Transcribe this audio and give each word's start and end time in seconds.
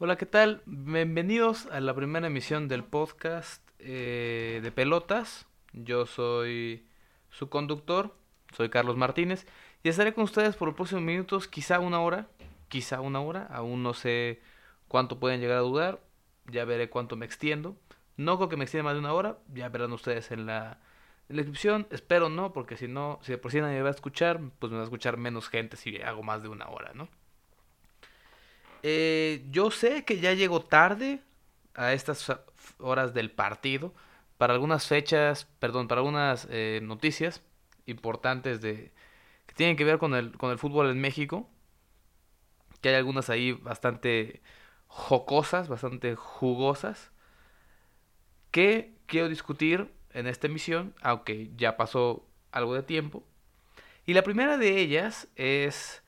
Hola, 0.00 0.14
¿qué 0.14 0.26
tal? 0.26 0.62
Bienvenidos 0.64 1.66
a 1.72 1.80
la 1.80 1.92
primera 1.92 2.28
emisión 2.28 2.68
del 2.68 2.84
podcast 2.84 3.68
eh, 3.80 4.60
de 4.62 4.70
Pelotas. 4.70 5.48
Yo 5.72 6.06
soy 6.06 6.86
su 7.30 7.48
conductor, 7.48 8.14
soy 8.56 8.70
Carlos 8.70 8.96
Martínez, 8.96 9.44
y 9.82 9.88
estaré 9.88 10.14
con 10.14 10.22
ustedes 10.22 10.54
por 10.54 10.68
los 10.68 10.76
próximos 10.76 11.02
minutos, 11.02 11.48
quizá 11.48 11.80
una 11.80 11.98
hora, 11.98 12.28
quizá 12.68 13.00
una 13.00 13.18
hora, 13.18 13.48
aún 13.50 13.82
no 13.82 13.92
sé 13.92 14.40
cuánto 14.86 15.18
pueden 15.18 15.40
llegar 15.40 15.58
a 15.58 15.62
dudar, 15.62 16.00
ya 16.46 16.64
veré 16.64 16.88
cuánto 16.90 17.16
me 17.16 17.26
extiendo. 17.26 17.76
No 18.16 18.36
creo 18.36 18.48
que 18.48 18.56
me 18.56 18.62
extienda 18.66 18.84
más 18.84 18.94
de 18.94 19.00
una 19.00 19.14
hora, 19.14 19.38
ya 19.52 19.68
verán 19.68 19.92
ustedes 19.92 20.30
en 20.30 20.46
la, 20.46 20.78
en 21.28 21.34
la 21.34 21.42
descripción, 21.42 21.88
espero 21.90 22.28
no, 22.28 22.52
porque 22.52 22.76
si 22.76 22.86
no, 22.86 23.18
si 23.22 23.32
de 23.32 23.38
por 23.38 23.50
sí 23.50 23.60
nadie 23.60 23.78
me 23.78 23.82
va 23.82 23.88
a 23.88 23.94
escuchar, 23.94 24.40
pues 24.60 24.70
me 24.70 24.76
va 24.76 24.84
a 24.84 24.86
escuchar 24.86 25.16
menos 25.16 25.48
gente 25.48 25.76
si 25.76 26.00
hago 26.02 26.22
más 26.22 26.40
de 26.44 26.50
una 26.50 26.68
hora, 26.68 26.92
¿no? 26.94 27.08
Eh, 28.82 29.44
yo 29.50 29.70
sé 29.70 30.04
que 30.04 30.20
ya 30.20 30.32
llego 30.34 30.62
tarde 30.62 31.20
a 31.74 31.92
estas 31.92 32.32
horas 32.78 33.14
del 33.14 33.30
partido. 33.30 33.94
Para 34.36 34.54
algunas 34.54 34.86
fechas, 34.86 35.46
perdón, 35.58 35.88
para 35.88 36.00
algunas 36.00 36.46
eh, 36.50 36.80
noticias 36.82 37.42
importantes 37.86 38.60
de 38.60 38.92
que 39.46 39.54
tienen 39.54 39.76
que 39.76 39.84
ver 39.84 39.98
con 39.98 40.14
el, 40.14 40.36
con 40.36 40.50
el 40.50 40.58
fútbol 40.58 40.90
en 40.90 41.00
México. 41.00 41.48
Que 42.80 42.90
hay 42.90 42.94
algunas 42.96 43.30
ahí 43.30 43.52
bastante 43.52 44.42
jocosas, 44.86 45.68
bastante 45.68 46.14
jugosas. 46.14 47.10
Que 48.50 48.94
quiero 49.06 49.28
discutir 49.28 49.92
en 50.12 50.26
esta 50.26 50.46
emisión, 50.46 50.94
aunque 51.02 51.50
ya 51.56 51.76
pasó 51.76 52.26
algo 52.52 52.74
de 52.74 52.82
tiempo. 52.82 53.24
Y 54.06 54.14
la 54.14 54.22
primera 54.22 54.56
de 54.56 54.78
ellas 54.78 55.28
es 55.36 56.02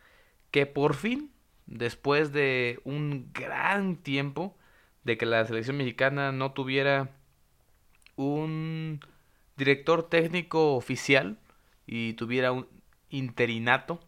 que 0.51 0.67
por 0.67 0.95
fin 0.95 1.31
después 1.71 2.33
de 2.33 2.81
un 2.85 3.31
gran 3.33 3.97
tiempo 3.97 4.57
de 5.05 5.17
que 5.17 5.25
la 5.25 5.47
selección 5.47 5.79
mexicana 5.79 6.33
no 6.33 6.53
tuviera 6.53 7.11
un 8.17 9.01
director 9.57 10.09
técnico 10.09 10.75
oficial 10.75 11.39
y 11.87 12.13
tuviera 12.15 12.53
un 12.53 12.67
interinato 13.09 14.01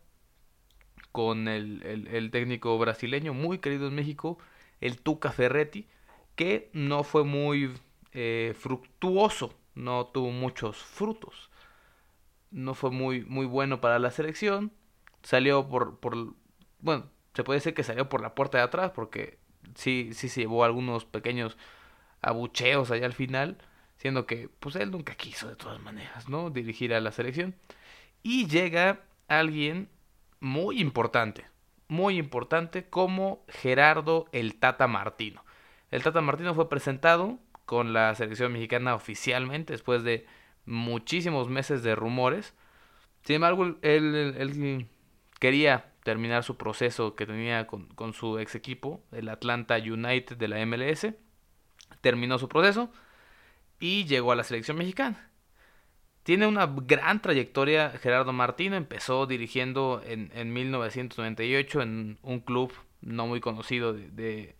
con 1.13 1.49
el, 1.49 2.31
técnico 2.33 2.77
brasileño 2.79 3.33
muy 3.35 3.59
querido 3.59 3.89
en 3.89 3.95
México, 3.95 4.39
el 4.81 5.01
Tuca 5.01 5.31
Ferretti, 5.31 5.87
que 6.37 6.71
no 6.73 7.05
fue 7.05 7.25
muy 7.25 7.73
eh, 8.13 8.55
fructuoso, 8.59 9.55
no 9.75 10.07
tuvo 10.07 10.31
muchos 10.31 10.79
frutos, 10.79 11.51
no 12.51 12.75
fue 12.75 12.91
muy, 12.91 13.25
muy 13.25 13.47
bueno 13.47 13.81
para 13.81 13.99
la 13.99 14.11
selección, 14.11 14.73
salió 15.23 15.69
por, 15.69 15.99
por 16.01 16.35
bueno, 16.81 17.12
se 17.35 17.45
puede 17.45 17.59
decir 17.59 17.75
que 17.75 17.83
salió 17.83 18.09
por 18.09 18.21
la 18.21 18.35
puerta 18.35 18.59
de 18.59 18.65
atrás 18.65 18.93
porque 18.95 19.39
sí, 19.75 20.11
sí 20.13 20.29
se 20.29 20.43
llevó 20.43 20.65
algunos 20.65 21.05
pequeños 21.05 21.57
abucheos 22.21 22.91
allá 22.91 23.07
al 23.07 23.13
final, 23.13 23.59
siendo 23.97 24.27
que 24.27 24.49
pues 24.61 24.77
él 24.77 24.91
nunca 24.91 25.15
quiso 25.15 25.49
de 25.49 25.57
todas 25.57 25.81
maneras, 25.81 26.29
¿no? 26.29 26.51
Dirigir 26.51 26.95
a 26.95 27.01
la 27.01 27.13
selección. 27.13 27.55
Y 28.23 28.47
llega 28.47 29.01
alguien 29.29 29.89
muy 30.41 30.81
importante, 30.81 31.47
muy 31.89 32.19
importante 32.19 32.89
como 32.89 33.45
Gerardo 33.49 34.27
el 34.33 34.57
Tata 34.57 34.87
Martino. 34.87 35.45
El 35.91 36.03
Tata 36.03 36.21
Martino 36.21 36.55
fue 36.55 36.69
presentado 36.69 37.39
con 37.65 37.93
la 37.93 38.15
selección 38.15 38.53
mexicana 38.53 38.95
oficialmente 38.95 39.73
después 39.73 40.03
de 40.03 40.27
muchísimos 40.67 41.49
meses 41.49 41.83
de 41.83 41.95
rumores. 41.95 42.55
Sin 43.25 43.37
embargo, 43.37 43.65
él, 43.83 44.35
él 44.37 44.89
quería 45.39 45.92
terminar 46.03 46.45
su 46.45 46.57
proceso 46.57 47.15
que 47.15 47.27
tenía 47.27 47.67
con, 47.67 48.13
su 48.13 48.39
ex 48.39 48.55
equipo, 48.55 49.03
el 49.13 49.29
Atlanta 49.29 49.77
United 49.77 50.37
de 50.37 50.49
la 50.49 50.65
MLS. 50.67 51.09
Terminó 52.01 52.39
su 52.39 52.49
proceso 52.49 52.91
y 53.79 54.05
llegó 54.05 54.33
a 54.33 54.37
la 54.37 54.45
selección 54.45 54.77
mexicana. 54.77 55.31
Tiene 56.25 56.47
una 56.47 56.67
gran 56.67 57.21
trayectoria 57.21 57.91
Gerardo 57.91 58.33
Martino, 58.33 58.77
empezó 58.77 59.27
dirigiendo 59.27 60.01
en, 60.05 60.31
en 60.35 60.53
1998 60.53 61.83
en 61.83 62.19
un 62.23 62.41
club 62.41 62.73
no 63.01 63.27
muy 63.27 63.41
conocido 63.41 63.93
de, 63.93 64.09
de, 64.11 64.57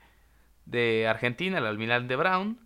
de 0.67 1.07
Argentina, 1.07 1.59
el 1.59 1.67
Almirante 1.67 2.17
Brown, 2.17 2.59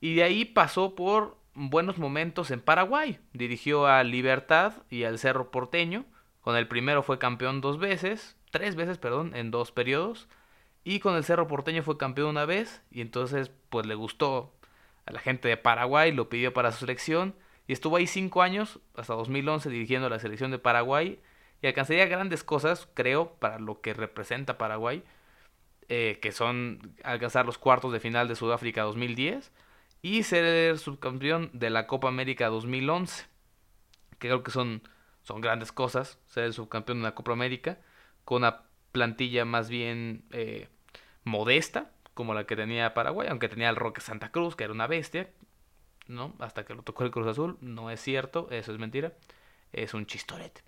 y 0.00 0.14
de 0.14 0.22
ahí 0.22 0.44
pasó 0.46 0.94
por 0.94 1.38
buenos 1.54 1.98
momentos 1.98 2.50
en 2.50 2.60
Paraguay. 2.60 3.18
Dirigió 3.34 3.86
a 3.86 4.02
Libertad 4.02 4.72
y 4.88 5.04
al 5.04 5.18
Cerro 5.18 5.50
Porteño, 5.50 6.06
con 6.42 6.56
el 6.56 6.68
primero 6.68 7.02
fue 7.02 7.18
campeón 7.18 7.60
dos 7.60 7.78
veces, 7.78 8.36
tres 8.50 8.74
veces, 8.74 8.98
perdón, 8.98 9.34
en 9.34 9.50
dos 9.50 9.72
periodos. 9.72 10.28
Y 10.84 10.98
con 10.98 11.14
el 11.14 11.24
Cerro 11.24 11.46
Porteño 11.46 11.84
fue 11.84 11.96
campeón 11.96 12.30
una 12.30 12.44
vez. 12.44 12.82
Y 12.90 13.00
entonces, 13.00 13.52
pues 13.70 13.86
le 13.86 13.94
gustó 13.94 14.52
a 15.06 15.12
la 15.12 15.20
gente 15.20 15.48
de 15.48 15.56
Paraguay, 15.56 16.10
lo 16.12 16.28
pidió 16.28 16.52
para 16.52 16.72
su 16.72 16.80
selección. 16.80 17.36
Y 17.68 17.72
estuvo 17.72 17.96
ahí 17.96 18.08
cinco 18.08 18.42
años, 18.42 18.80
hasta 18.96 19.14
2011, 19.14 19.70
dirigiendo 19.70 20.08
la 20.08 20.18
selección 20.18 20.50
de 20.50 20.58
Paraguay. 20.58 21.20
Y 21.62 21.68
alcanzaría 21.68 22.06
grandes 22.06 22.42
cosas, 22.42 22.88
creo, 22.94 23.34
para 23.34 23.60
lo 23.60 23.80
que 23.80 23.94
representa 23.94 24.58
Paraguay. 24.58 25.04
Eh, 25.88 26.18
que 26.20 26.32
son 26.32 26.96
alcanzar 27.04 27.46
los 27.46 27.58
cuartos 27.58 27.92
de 27.92 28.00
final 28.00 28.26
de 28.26 28.34
Sudáfrica 28.34 28.82
2010. 28.82 29.52
Y 30.02 30.24
ser 30.24 30.76
subcampeón 30.78 31.50
de 31.52 31.70
la 31.70 31.86
Copa 31.86 32.08
América 32.08 32.48
2011. 32.48 33.26
Que 34.18 34.26
creo 34.26 34.42
que 34.42 34.50
son 34.50 34.82
son 35.22 35.40
grandes 35.40 35.72
cosas, 35.72 36.18
ser 36.26 36.44
el 36.44 36.52
subcampeón 36.52 36.98
de 36.98 37.04
la 37.04 37.14
Copa 37.14 37.32
América, 37.32 37.78
con 38.24 38.38
una 38.42 38.62
plantilla 38.92 39.44
más 39.44 39.68
bien 39.68 40.24
eh, 40.30 40.68
modesta, 41.24 41.90
como 42.14 42.34
la 42.34 42.44
que 42.44 42.56
tenía 42.56 42.94
Paraguay, 42.94 43.28
aunque 43.30 43.48
tenía 43.48 43.70
el 43.70 43.76
Roque 43.76 44.00
Santa 44.00 44.30
Cruz, 44.30 44.56
que 44.56 44.64
era 44.64 44.72
una 44.72 44.86
bestia, 44.86 45.30
¿no? 46.08 46.34
Hasta 46.38 46.64
que 46.64 46.74
lo 46.74 46.82
tocó 46.82 47.04
el 47.04 47.10
Cruz 47.10 47.26
Azul, 47.26 47.56
no 47.60 47.90
es 47.90 48.00
cierto, 48.00 48.48
eso 48.50 48.72
es 48.72 48.78
mentira, 48.78 49.14
es 49.72 49.94
un 49.94 50.06
chistorete. 50.06 50.62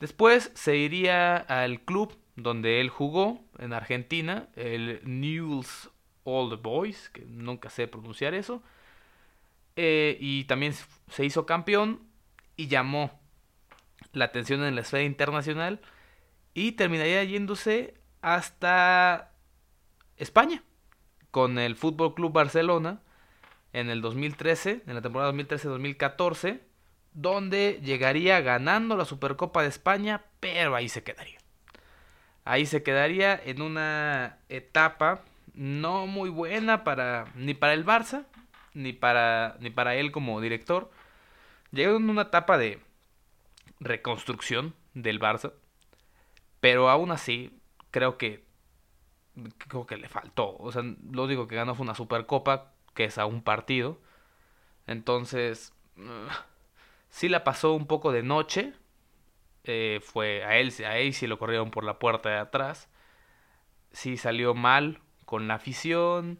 Después 0.00 0.50
se 0.54 0.76
iría 0.76 1.36
al 1.36 1.80
club 1.82 2.16
donde 2.36 2.80
él 2.80 2.88
jugó, 2.88 3.44
en 3.58 3.72
Argentina, 3.72 4.48
el 4.56 5.00
Newell's 5.04 5.90
Old 6.24 6.60
Boys, 6.62 7.10
que 7.10 7.24
nunca 7.24 7.68
sé 7.68 7.86
pronunciar 7.86 8.34
eso, 8.34 8.62
eh, 9.76 10.16
y 10.20 10.44
también 10.44 10.74
se 11.08 11.24
hizo 11.24 11.46
campeón 11.46 12.00
y 12.56 12.68
llamó 12.68 13.21
la 14.12 14.26
atención 14.26 14.64
en 14.64 14.74
la 14.74 14.82
esfera 14.82 15.02
internacional 15.04 15.80
y 16.54 16.72
terminaría 16.72 17.24
yéndose 17.24 17.94
hasta 18.20 19.32
España 20.16 20.62
con 21.30 21.58
el 21.58 21.76
Fútbol 21.76 22.14
Club 22.14 22.32
Barcelona 22.32 23.00
en 23.72 23.88
el 23.88 24.02
2013, 24.02 24.82
en 24.86 24.94
la 24.94 25.00
temporada 25.00 25.32
2013-2014, 25.32 26.60
donde 27.14 27.80
llegaría 27.82 28.40
ganando 28.40 28.96
la 28.96 29.04
Supercopa 29.04 29.62
de 29.62 29.68
España, 29.68 30.22
pero 30.40 30.74
ahí 30.76 30.88
se 30.88 31.02
quedaría. 31.02 31.38
Ahí 32.44 32.66
se 32.66 32.82
quedaría 32.82 33.40
en 33.44 33.62
una 33.62 34.38
etapa 34.48 35.22
no 35.54 36.06
muy 36.06 36.28
buena 36.28 36.84
para 36.84 37.26
ni 37.34 37.54
para 37.54 37.74
el 37.74 37.84
Barça 37.84 38.24
ni 38.74 38.92
para 38.92 39.56
ni 39.60 39.70
para 39.70 39.94
él 39.94 40.12
como 40.12 40.40
director. 40.40 40.90
Llegó 41.70 41.96
en 41.96 42.08
una 42.10 42.22
etapa 42.22 42.58
de 42.58 42.80
reconstrucción 43.84 44.74
del 44.94 45.20
Barça. 45.20 45.52
Pero 46.60 46.88
aún 46.88 47.10
así, 47.10 47.58
creo 47.90 48.18
que 48.18 48.44
creo 49.68 49.86
que 49.86 49.96
le 49.96 50.08
faltó. 50.08 50.56
O 50.58 50.72
sea, 50.72 50.82
lo 50.82 51.24
único 51.24 51.48
que 51.48 51.56
ganó 51.56 51.74
fue 51.74 51.84
una 51.84 51.94
Supercopa, 51.94 52.72
que 52.94 53.04
es 53.04 53.18
a 53.18 53.26
un 53.26 53.42
partido. 53.42 54.00
Entonces, 54.86 55.72
sí 57.10 57.28
la 57.28 57.44
pasó 57.44 57.72
un 57.72 57.86
poco 57.86 58.12
de 58.12 58.22
noche. 58.22 58.72
Eh, 59.64 60.00
fue 60.02 60.44
a 60.44 60.58
él, 60.58 60.72
a 60.84 60.98
él 60.98 61.14
sí 61.14 61.26
lo 61.26 61.38
corrieron 61.38 61.70
por 61.70 61.84
la 61.84 61.98
puerta 61.98 62.28
de 62.30 62.38
atrás. 62.38 62.88
Sí 63.92 64.16
salió 64.16 64.54
mal 64.54 65.00
con 65.24 65.48
la 65.48 65.54
afición. 65.54 66.38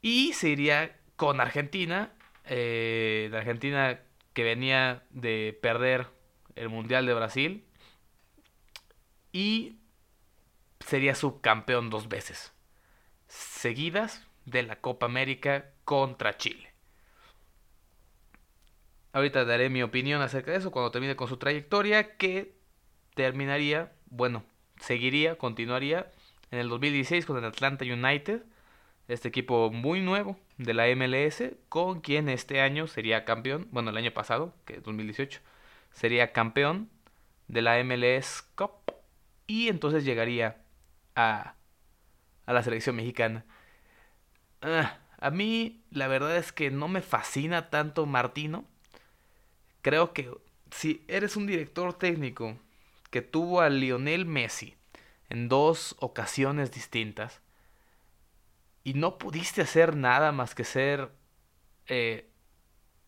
Y 0.00 0.32
se 0.34 0.50
iría 0.50 0.96
con 1.16 1.40
Argentina. 1.40 2.12
Eh, 2.44 3.30
Argentina 3.34 4.00
que 4.38 4.44
venía 4.44 5.02
de 5.10 5.58
perder 5.60 6.06
el 6.54 6.68
Mundial 6.68 7.06
de 7.06 7.12
Brasil 7.12 7.64
y 9.32 9.80
sería 10.78 11.16
subcampeón 11.16 11.90
dos 11.90 12.08
veces 12.08 12.52
seguidas 13.26 14.24
de 14.44 14.62
la 14.62 14.76
Copa 14.76 15.06
América 15.06 15.72
contra 15.84 16.36
Chile. 16.36 16.72
Ahorita 19.12 19.44
daré 19.44 19.70
mi 19.70 19.82
opinión 19.82 20.22
acerca 20.22 20.52
de 20.52 20.58
eso 20.58 20.70
cuando 20.70 20.92
termine 20.92 21.16
con 21.16 21.26
su 21.26 21.38
trayectoria 21.38 22.16
que 22.16 22.54
terminaría, 23.16 23.90
bueno, 24.06 24.44
seguiría, 24.78 25.34
continuaría 25.34 26.12
en 26.52 26.60
el 26.60 26.68
2016 26.68 27.26
con 27.26 27.38
el 27.38 27.44
Atlanta 27.44 27.84
United 27.84 28.44
este 29.08 29.28
equipo 29.28 29.70
muy 29.70 30.00
nuevo 30.02 30.38
de 30.58 30.74
la 30.74 30.86
MLS, 30.94 31.42
con 31.68 32.00
quien 32.00 32.28
este 32.28 32.60
año 32.60 32.86
sería 32.86 33.24
campeón, 33.24 33.66
bueno, 33.70 33.90
el 33.90 33.96
año 33.96 34.12
pasado, 34.12 34.54
que 34.66 34.76
es 34.76 34.82
2018, 34.82 35.40
sería 35.92 36.32
campeón 36.32 36.90
de 37.48 37.62
la 37.62 37.82
MLS 37.82 38.42
Cup 38.54 38.72
y 39.46 39.68
entonces 39.68 40.04
llegaría 40.04 40.58
a, 41.16 41.54
a 42.44 42.52
la 42.52 42.62
selección 42.62 42.96
mexicana. 42.96 43.44
Ah, 44.60 44.98
a 45.18 45.30
mí 45.30 45.82
la 45.90 46.06
verdad 46.06 46.36
es 46.36 46.52
que 46.52 46.70
no 46.70 46.86
me 46.88 47.00
fascina 47.00 47.70
tanto 47.70 48.04
Martino. 48.04 48.64
Creo 49.80 50.12
que 50.12 50.30
si 50.70 51.04
eres 51.08 51.36
un 51.36 51.46
director 51.46 51.94
técnico 51.94 52.58
que 53.10 53.22
tuvo 53.22 53.62
a 53.62 53.70
Lionel 53.70 54.26
Messi 54.26 54.76
en 55.30 55.48
dos 55.48 55.96
ocasiones 55.98 56.70
distintas 56.72 57.40
y 58.84 58.94
no 58.94 59.18
pudiste 59.18 59.62
hacer 59.62 59.96
nada 59.96 60.32
más 60.32 60.54
que 60.54 60.64
ser 60.64 61.10
eh, 61.86 62.30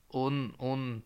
un, 0.08 0.54
un 0.58 1.04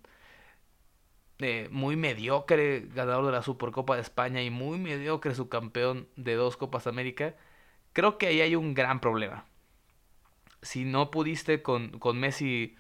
eh, 1.41 1.69
muy 1.71 1.97
mediocre 1.97 2.89
ganador 2.95 3.27
de 3.27 3.33
la 3.33 3.43
Supercopa 3.43 3.97
de 3.97 4.03
España 4.03 4.43
y 4.43 4.51
muy 4.51 4.79
mediocre 4.79 5.35
subcampeón 5.35 6.09
de 6.17 6.35
dos 6.35 6.57
Copas 6.57 6.87
América, 6.87 7.35
creo 7.93 8.19
que 8.19 8.29
ahí 8.29 8.41
hay 8.41 8.57
un 8.57 8.75
gran 8.75 9.01
problema. 9.01 9.47
Si 10.63 10.85
no 10.85 11.11
pudiste 11.11 11.63
con, 11.63 11.99
con 11.99 12.19
Messi 12.19 12.77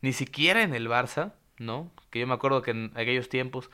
ni 0.00 0.12
siquiera 0.12 0.62
en 0.62 0.74
el 0.74 0.88
Barça, 0.88 1.34
¿no? 1.58 1.92
Que 2.10 2.20
yo 2.20 2.26
me 2.26 2.34
acuerdo 2.34 2.62
que 2.62 2.70
en 2.70 2.92
aquellos 2.94 3.28
tiempos 3.28 3.70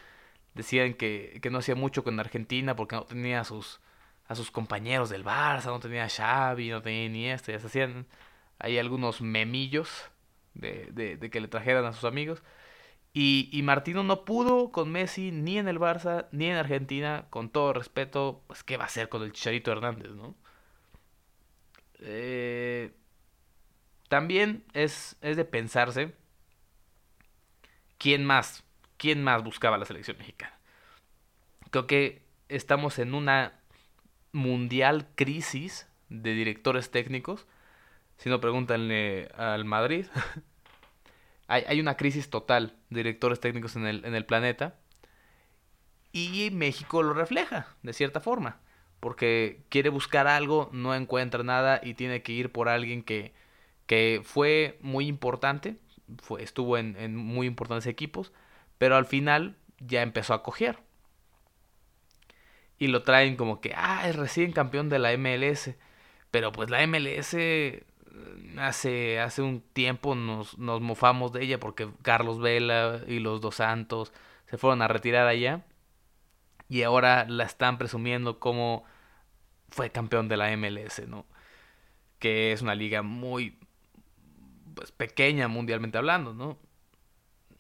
decían 0.55 0.95
que, 0.95 1.39
que 1.43 1.51
no 1.51 1.59
hacía 1.59 1.75
mucho 1.75 2.05
con 2.05 2.19
Argentina 2.19 2.77
porque 2.77 2.97
no 2.97 3.05
tenía 3.05 3.45
sus, 3.45 3.81
a 4.27 4.35
sus 4.35 4.51
compañeros 4.51 5.11
del 5.11 5.25
Barça, 5.25 5.67
no 5.67 5.81
tenía 5.81 6.09
Xavi, 6.09 6.71
no 6.71 6.83
tenía 6.83 7.09
ni 7.09 7.29
esto, 7.31 7.53
ya 7.53 7.61
se 7.61 7.67
hacían 7.67 8.07
ahí 8.59 8.79
algunos 8.79 9.21
memillos 9.21 10.11
de, 10.55 10.89
de, 10.93 11.17
de 11.17 11.31
que 11.31 11.41
le 11.41 11.49
trajeran 11.49 11.85
a 11.85 11.93
sus 11.93 12.05
amigos. 12.05 12.43
Y, 13.13 13.49
y, 13.53 13.63
Martino 13.63 14.03
no 14.03 14.25
pudo 14.25 14.73
con 14.73 14.91
Messi 14.91 15.31
ni 15.31 15.59
en 15.59 15.69
el 15.69 15.79
Barça 15.79 16.27
ni 16.33 16.47
en 16.47 16.57
Argentina. 16.57 17.27
Con 17.31 17.49
todo 17.49 17.73
respeto, 17.73 18.43
pues 18.49 18.65
qué 18.65 18.77
va 18.77 18.85
a 18.85 18.87
hacer 18.89 19.09
con 19.09 19.23
el 19.23 19.33
Chicharito 19.33 19.71
Hernández, 19.71 20.11
¿no? 20.11 20.35
Eh, 22.01 22.93
también 24.09 24.65
es, 24.75 25.17
es 25.21 25.37
de 25.37 25.45
pensarse 25.45 26.15
quién 27.99 28.25
más, 28.25 28.65
quién 28.97 29.23
más 29.23 29.45
buscaba 29.45 29.79
la 29.79 29.85
selección 29.85 30.19
mexicana. 30.19 30.59
Creo 31.71 31.87
que 31.87 32.23
estamos 32.49 32.99
en 32.99 33.15
una 33.15 33.61
mundial 34.35 35.09
crisis 35.15 35.89
de 36.11 36.35
directores 36.35 36.91
técnicos. 36.91 37.47
Si 38.19 38.29
no, 38.29 38.41
pregúntanle 38.41 39.29
al 39.37 39.65
Madrid. 39.65 40.07
hay, 41.47 41.81
una 41.81 41.97
crisis 41.97 42.29
total 42.29 42.77
de 42.91 42.99
directores 42.99 43.41
técnicos 43.41 43.77
en 43.77 43.87
el, 43.87 44.05
en 44.05 44.15
el 44.15 44.27
planeta. 44.27 44.77
Y 46.13 46.51
México 46.53 47.03
lo 47.03 47.15
refleja, 47.15 47.69
de 47.83 47.93
cierta 47.93 48.21
forma. 48.21 48.61
Porque 49.01 49.63
quiere 49.69 49.89
buscar 49.89 50.27
algo, 50.27 50.71
no 50.73 50.95
encuentra 50.95 51.43
nada 51.43 51.81
y 51.83 51.95
tiene 51.95 52.23
que 52.23 52.33
ir 52.33 52.53
por 52.53 52.69
alguien 52.69 53.03
que, 53.03 53.35
que 53.87 54.21
fue 54.25 54.79
muy 54.81 55.07
importante, 55.07 55.77
estuvo 56.39 56.79
en, 56.79 56.97
en 56.97 57.17
muy 57.17 57.47
importantes 57.47 57.87
equipos, 57.87 58.33
pero 58.79 58.97
al 58.97 59.07
final 59.07 59.57
ya 59.79 60.03
empezó 60.03 60.35
a 60.35 60.43
coger. 60.43 60.79
Y 62.79 62.89
lo 62.89 63.03
traen 63.03 63.37
como 63.37 63.61
que, 63.61 63.73
ah, 63.77 64.09
es 64.09 64.17
recién 64.17 64.53
campeón 64.53 64.89
de 64.89 64.99
la 64.99 65.17
MLS. 65.17 65.75
Pero 66.31 66.53
pues 66.53 66.71
la 66.71 66.85
MLS 66.87 67.37
hace, 68.59 69.21
hace 69.21 69.43
un 69.43 69.61
tiempo 69.61 70.15
nos, 70.15 70.59
nos 70.59 70.81
mofamos 70.81 71.33
de 71.33 71.45
ella 71.45 71.61
porque 71.61 71.89
Carlos 72.03 72.41
Vela 72.41 73.01
y 73.07 73.21
los 73.21 73.41
dos 73.41 73.57
Santos 73.57 74.13
se 74.47 74.59
fueron 74.59 74.83
a 74.83 74.89
retirar 74.89 75.27
allá. 75.27 75.65
Y 76.69 76.83
ahora 76.83 77.27
la 77.29 77.45
están 77.45 77.79
presumiendo 77.79 78.41
como 78.41 78.85
fue 79.69 79.91
campeón 79.91 80.29
de 80.29 80.37
la 80.37 80.57
MLS, 80.57 81.07
¿no? 81.07 81.27
Que 82.19 82.53
es 82.53 82.63
una 82.63 82.75
liga 82.75 83.03
muy 83.03 83.59
pues, 84.75 84.93
pequeña 84.93 85.49
mundialmente 85.49 85.99
hablando, 85.99 86.33
¿no? 86.33 86.59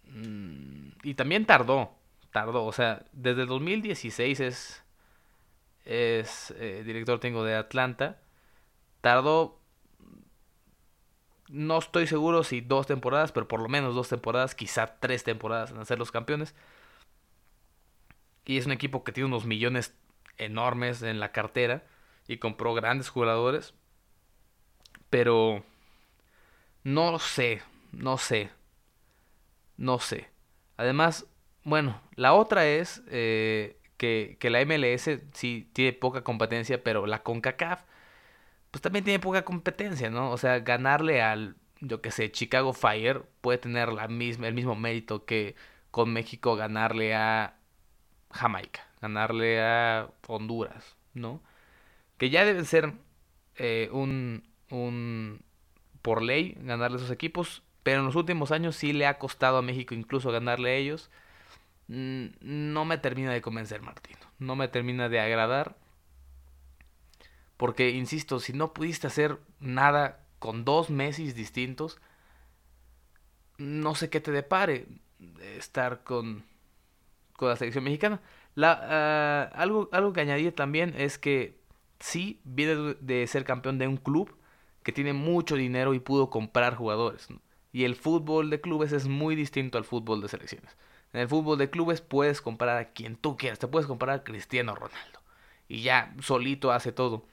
Mm, 0.06 0.90
y 1.02 1.14
también 1.14 1.44
tardó, 1.44 1.92
tardó, 2.30 2.64
o 2.64 2.72
sea, 2.72 3.04
desde 3.12 3.46
2016 3.46 4.40
es, 4.40 4.83
es 5.84 6.52
eh, 6.58 6.82
director 6.84 7.20
tengo 7.20 7.44
de 7.44 7.54
Atlanta, 7.54 8.20
tardó 9.00 9.60
no 11.48 11.78
estoy 11.78 12.06
seguro 12.06 12.42
si 12.42 12.60
dos 12.60 12.86
temporadas, 12.86 13.32
pero 13.32 13.46
por 13.48 13.60
lo 13.60 13.68
menos 13.68 13.94
dos 13.94 14.08
temporadas, 14.08 14.54
quizá 14.54 14.98
tres 14.98 15.24
temporadas 15.24 15.70
en 15.70 15.78
hacer 15.78 15.98
los 15.98 16.10
campeones. 16.10 16.54
Y 18.44 18.58
es 18.58 18.66
un 18.66 18.72
equipo 18.72 19.04
que 19.04 19.12
tiene 19.12 19.28
unos 19.28 19.44
millones 19.46 19.94
enormes 20.38 21.02
en 21.02 21.20
la 21.20 21.32
cartera 21.32 21.84
y 22.26 22.38
compró 22.38 22.74
grandes 22.74 23.08
jugadores. 23.08 23.74
Pero 25.10 25.64
no 26.82 27.18
sé, 27.18 27.62
no 27.92 28.18
sé, 28.18 28.50
no 29.76 29.98
sé. 29.98 30.28
Además, 30.76 31.26
bueno, 31.62 32.00
la 32.16 32.34
otra 32.34 32.66
es 32.66 33.02
eh, 33.08 33.78
que, 33.96 34.36
que 34.40 34.50
la 34.50 34.60
MLS 34.64 35.10
sí 35.32 35.70
tiene 35.72 35.92
poca 35.92 36.22
competencia, 36.24 36.82
pero 36.82 37.06
la 37.06 37.22
CONCACAF 37.22 37.84
pues 38.74 38.82
también 38.82 39.04
tiene 39.04 39.20
poca 39.20 39.44
competencia, 39.44 40.10
¿no? 40.10 40.32
O 40.32 40.36
sea, 40.36 40.58
ganarle 40.58 41.22
al, 41.22 41.56
yo 41.80 42.00
que 42.02 42.10
sé, 42.10 42.32
Chicago 42.32 42.72
Fire 42.72 43.22
puede 43.40 43.58
tener 43.58 43.92
la 43.92 44.08
misma, 44.08 44.48
el 44.48 44.54
mismo 44.54 44.74
mérito 44.74 45.24
que 45.26 45.54
con 45.92 46.12
México 46.12 46.56
ganarle 46.56 47.14
a 47.14 47.56
Jamaica, 48.32 48.80
ganarle 49.00 49.62
a 49.62 50.10
Honduras, 50.26 50.96
¿no? 51.14 51.40
Que 52.18 52.30
ya 52.30 52.44
deben 52.44 52.64
ser 52.64 52.94
eh, 53.56 53.90
un, 53.92 54.42
un, 54.70 55.42
por 56.02 56.22
ley, 56.22 56.56
ganarle 56.60 56.96
a 56.96 56.98
esos 56.98 57.12
equipos, 57.12 57.62
pero 57.84 58.00
en 58.00 58.06
los 58.06 58.16
últimos 58.16 58.50
años 58.50 58.74
sí 58.76 58.92
le 58.92 59.06
ha 59.06 59.18
costado 59.18 59.58
a 59.58 59.62
México 59.62 59.94
incluso 59.94 60.32
ganarle 60.32 60.70
a 60.70 60.74
ellos. 60.74 61.10
No 61.88 62.84
me 62.84 62.98
termina 62.98 63.32
de 63.32 63.42
convencer, 63.42 63.82
Martino. 63.82 64.20
No 64.38 64.56
me 64.56 64.68
termina 64.68 65.08
de 65.08 65.20
agradar. 65.20 65.76
Porque, 67.56 67.90
insisto, 67.90 68.40
si 68.40 68.52
no 68.52 68.72
pudiste 68.72 69.06
hacer 69.06 69.38
nada 69.60 70.24
con 70.38 70.64
dos 70.64 70.90
Messi 70.90 71.32
distintos, 71.32 72.00
no 73.58 73.94
sé 73.94 74.10
qué 74.10 74.20
te 74.20 74.32
depare 74.32 74.86
estar 75.56 76.02
con, 76.04 76.44
con 77.36 77.48
la 77.48 77.56
selección 77.56 77.84
mexicana. 77.84 78.20
La, 78.54 78.80
ah, 78.82 79.42
algo, 79.54 79.88
algo 79.92 80.12
que 80.12 80.20
añadir 80.20 80.54
también 80.54 80.94
es 80.96 81.18
que 81.18 81.58
sí 82.00 82.40
viene 82.44 82.96
de 83.00 83.26
ser 83.26 83.44
campeón 83.44 83.78
de 83.78 83.88
un 83.88 83.96
club 83.96 84.36
que 84.82 84.92
tiene 84.92 85.12
mucho 85.12 85.56
dinero 85.56 85.94
y 85.94 86.00
pudo 86.00 86.30
comprar 86.30 86.76
jugadores. 86.76 87.28
Y 87.72 87.84
el 87.84 87.96
fútbol 87.96 88.50
de 88.50 88.60
clubes 88.60 88.92
es 88.92 89.08
muy 89.08 89.34
distinto 89.34 89.78
al 89.78 89.84
fútbol 89.84 90.20
de 90.20 90.28
selecciones. 90.28 90.76
En 91.14 91.20
el 91.20 91.28
fútbol 91.28 91.56
de 91.56 91.70
clubes 91.70 92.00
puedes 92.00 92.42
comprar 92.42 92.76
a 92.76 92.90
quien 92.92 93.16
tú 93.16 93.36
quieras. 93.36 93.60
Te 93.60 93.68
puedes 93.68 93.86
comprar 93.86 94.18
a 94.18 94.24
Cristiano 94.24 94.74
Ronaldo. 94.74 95.20
Y 95.68 95.82
ya 95.82 96.12
solito 96.20 96.72
hace 96.72 96.90
todo. 96.90 97.24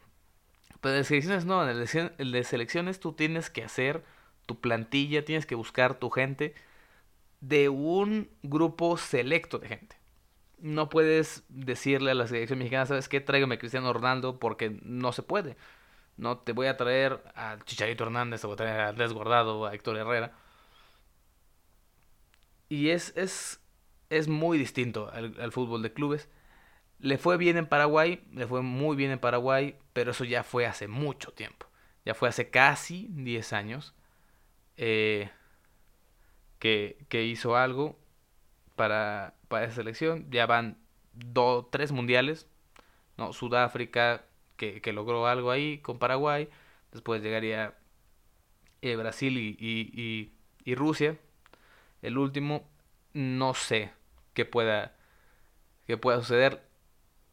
Pero 0.82 0.96
de 0.96 1.04
selecciones 1.04 1.46
no, 1.46 1.68
en 1.68 2.14
el 2.18 2.32
de 2.32 2.44
selecciones 2.44 3.00
tú 3.00 3.14
tienes 3.14 3.50
que 3.50 3.64
hacer 3.64 4.04
tu 4.46 4.60
plantilla, 4.60 5.26
tienes 5.26 5.46
que 5.46 5.56
buscar 5.56 5.96
tu 5.96 6.12
gente 6.12 6.54
de 7.40 7.70
un 7.70 8.30
grupo 8.44 8.98
selecto 8.98 9.58
de 9.58 9.68
gente. 9.68 9.96
No 10.60 10.90
puedes 10.90 11.44
decirle 11.50 12.12
a 12.12 12.16
la 12.16 12.28
selección 12.28 12.60
mexicana, 12.60 12.86
¿sabes 12.86 13.10
qué? 13.10 13.20
Tráigame 13.20 13.56
a 13.56 13.60
Cristiano 13.60 13.92
Ronaldo 13.94 14.40
porque 14.40 14.80
no 14.84 15.12
se 15.12 15.24
puede. 15.24 15.58
No 16.18 16.38
te 16.38 16.52
voy 16.54 16.68
a 16.68 16.78
traer 16.78 17.24
a 17.36 17.58
Chicharito 17.66 18.04
Hernández, 18.04 18.42
te 18.42 18.48
voy 18.48 18.54
a 18.54 18.58
traer 18.58 18.82
a 18.82 18.94
Desgordado, 18.94 19.66
a 19.66 19.74
Héctor 19.74 19.98
Herrera. 19.98 20.34
Y 22.70 22.90
es, 22.90 23.14
es, 23.18 23.61
es 24.12 24.28
muy 24.28 24.58
distinto 24.58 25.10
al 25.12 25.52
fútbol 25.54 25.82
de 25.82 25.94
clubes. 25.94 26.30
Le 27.00 27.18
fue 27.18 27.38
bien 27.38 27.58
en 27.58 27.66
Paraguay, 27.66 28.22
le 28.34 28.46
fue 28.46 28.62
muy 28.62 28.96
bien 28.96 29.10
en 29.10 29.20
Paraguay, 29.20 29.78
pero 29.94 30.12
eso 30.12 30.26
ya 30.26 30.44
fue 30.44 30.68
hace 30.68 30.88
mucho 30.88 31.32
tiempo. 31.32 31.66
Ya 32.06 32.14
fue 32.14 32.30
hace 32.30 32.50
casi 32.50 33.08
10 33.12 33.54
años 33.54 33.96
eh, 34.78 35.32
que, 36.60 36.98
que, 37.10 37.24
hizo 37.24 37.56
algo 37.56 37.98
para, 38.76 39.36
para 39.48 39.66
esa 39.66 39.76
selección. 39.76 40.30
Ya 40.30 40.46
van 40.46 40.78
dos, 41.14 41.72
tres 41.72 41.94
mundiales. 41.94 42.48
No, 43.18 43.32
Sudáfrica, 43.34 44.26
que, 44.58 44.82
que, 44.82 44.94
logró 44.94 45.26
algo 45.26 45.52
ahí 45.52 45.80
con 45.80 46.00
Paraguay. 46.00 46.50
Después 46.92 47.24
llegaría 47.24 47.76
eh, 48.82 48.96
Brasil 48.98 49.38
y, 49.38 49.58
y, 49.58 50.34
y, 50.66 50.76
Rusia. 50.76 51.18
El 52.02 52.18
último, 52.18 52.70
no 53.14 53.54
sé 53.54 53.94
qué 54.34 54.46
pueda, 54.46 54.94
qué 55.88 55.98
pueda 55.98 56.20
suceder 56.20 56.64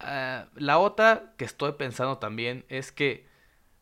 Ah, 0.00 0.48
la 0.56 0.78
otra 0.78 1.34
que 1.38 1.44
estoy 1.44 1.72
pensando 1.72 2.18
también 2.18 2.64
es 2.68 2.92
que 2.92 3.26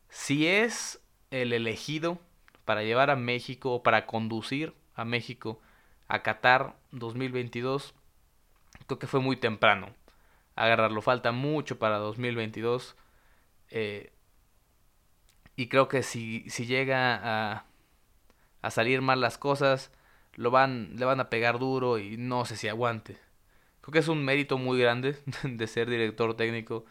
si 0.09 0.47
es 0.47 1.01
el 1.31 1.53
elegido 1.53 2.19
para 2.65 2.83
llevar 2.83 3.09
a 3.11 3.15
México 3.17 3.73
o 3.73 3.83
para 3.83 4.05
conducir 4.07 4.73
a 4.95 5.05
México 5.05 5.61
a 6.07 6.23
Qatar 6.23 6.75
2022, 6.91 7.95
creo 8.87 8.99
que 8.99 9.07
fue 9.07 9.21
muy 9.21 9.37
temprano 9.37 9.95
agarrarlo. 10.55 11.01
Falta 11.01 11.31
mucho 11.31 11.79
para 11.79 11.97
2022. 11.99 12.95
Eh, 13.71 14.11
Y 15.55 15.67
creo 15.69 15.87
que 15.87 16.03
si, 16.03 16.49
si 16.49 16.65
llega 16.65 17.15
a, 17.15 17.65
a 18.61 18.71
salir 18.71 19.01
mal 19.01 19.21
las 19.21 19.37
cosas, 19.37 19.91
lo 20.37 20.51
van, 20.51 20.91
le 20.95 21.05
van 21.05 21.19
a 21.19 21.29
pegar 21.29 21.59
duro 21.59 21.97
y 21.99 22.15
no 22.15 22.45
sé 22.45 22.55
si 22.55 22.69
aguante. 22.69 23.17
Creo 23.81 23.91
que 23.91 23.99
es 23.99 24.07
un 24.07 24.23
mérito 24.23 24.57
muy 24.57 24.79
grande 24.79 25.17
de 25.43 25.67
ser 25.67 25.89
director 25.89 26.35
técnico. 26.37 26.85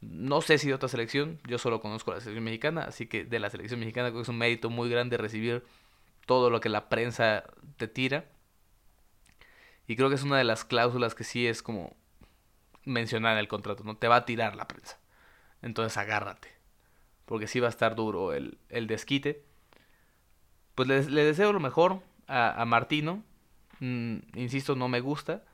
No 0.00 0.40
sé 0.40 0.58
si 0.58 0.68
de 0.68 0.74
otra 0.74 0.88
selección, 0.88 1.38
yo 1.46 1.58
solo 1.58 1.80
conozco 1.80 2.12
la 2.12 2.20
selección 2.20 2.44
mexicana, 2.44 2.82
así 2.82 3.06
que 3.06 3.24
de 3.24 3.38
la 3.38 3.50
selección 3.50 3.80
mexicana 3.80 4.08
creo 4.08 4.20
que 4.20 4.22
es 4.22 4.28
un 4.28 4.38
mérito 4.38 4.70
muy 4.70 4.88
grande 4.88 5.16
recibir 5.18 5.64
todo 6.26 6.50
lo 6.50 6.60
que 6.60 6.68
la 6.68 6.88
prensa 6.88 7.44
te 7.76 7.86
tira. 7.86 8.24
Y 9.86 9.96
creo 9.96 10.08
que 10.08 10.16
es 10.16 10.22
una 10.22 10.38
de 10.38 10.44
las 10.44 10.64
cláusulas 10.64 11.14
que 11.14 11.24
sí 11.24 11.46
es 11.46 11.62
como 11.62 11.96
mencionar 12.84 13.34
en 13.34 13.38
el 13.38 13.48
contrato, 13.48 13.84
¿no? 13.84 13.96
Te 13.96 14.08
va 14.08 14.16
a 14.16 14.24
tirar 14.24 14.56
la 14.56 14.66
prensa. 14.66 14.98
Entonces 15.62 15.96
agárrate. 15.98 16.48
Porque 17.26 17.46
sí 17.46 17.60
va 17.60 17.66
a 17.66 17.70
estar 17.70 17.94
duro 17.94 18.32
el, 18.32 18.58
el 18.68 18.86
desquite. 18.86 19.44
Pues 20.74 20.88
le 20.88 21.24
deseo 21.24 21.52
lo 21.52 21.60
mejor 21.60 22.02
a, 22.26 22.64
Martino. 22.64 23.22
Mm, 23.80 24.18
insisto, 24.34 24.76
no 24.76 24.88
me 24.88 25.00
gusta. 25.00 25.44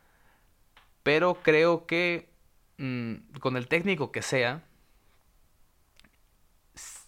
Pero 1.02 1.35
creo 1.43 1.87
que 1.87 2.31
mm, 2.79 3.38
con 3.41 3.57
el 3.57 3.69
técnico 3.69 4.12
que 4.12 4.23
sea, 4.23 4.64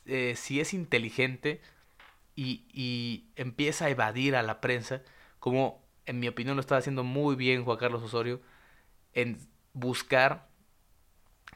eh, 0.07 0.35
si 0.37 0.61
es 0.61 0.75
inteligente 0.75 1.61
y, 2.35 2.65
y, 2.73 3.31
empieza 3.37 3.87
a 3.87 3.91
evadir 3.91 4.37
a 4.37 4.43
la 4.43 4.61
prensa, 4.61 5.03
como 5.39 5.83
en 6.07 6.21
mi 6.21 6.29
opinión 6.29 6.57
lo 6.57 6.61
está 6.61 6.77
haciendo 6.77 7.05
muy 7.05 7.37
bien 7.37 7.65
Juan 7.65 7.79
Carlos 7.79 8.03
Osorio, 8.03 8.41
en 9.15 9.39
buscar 9.73 10.49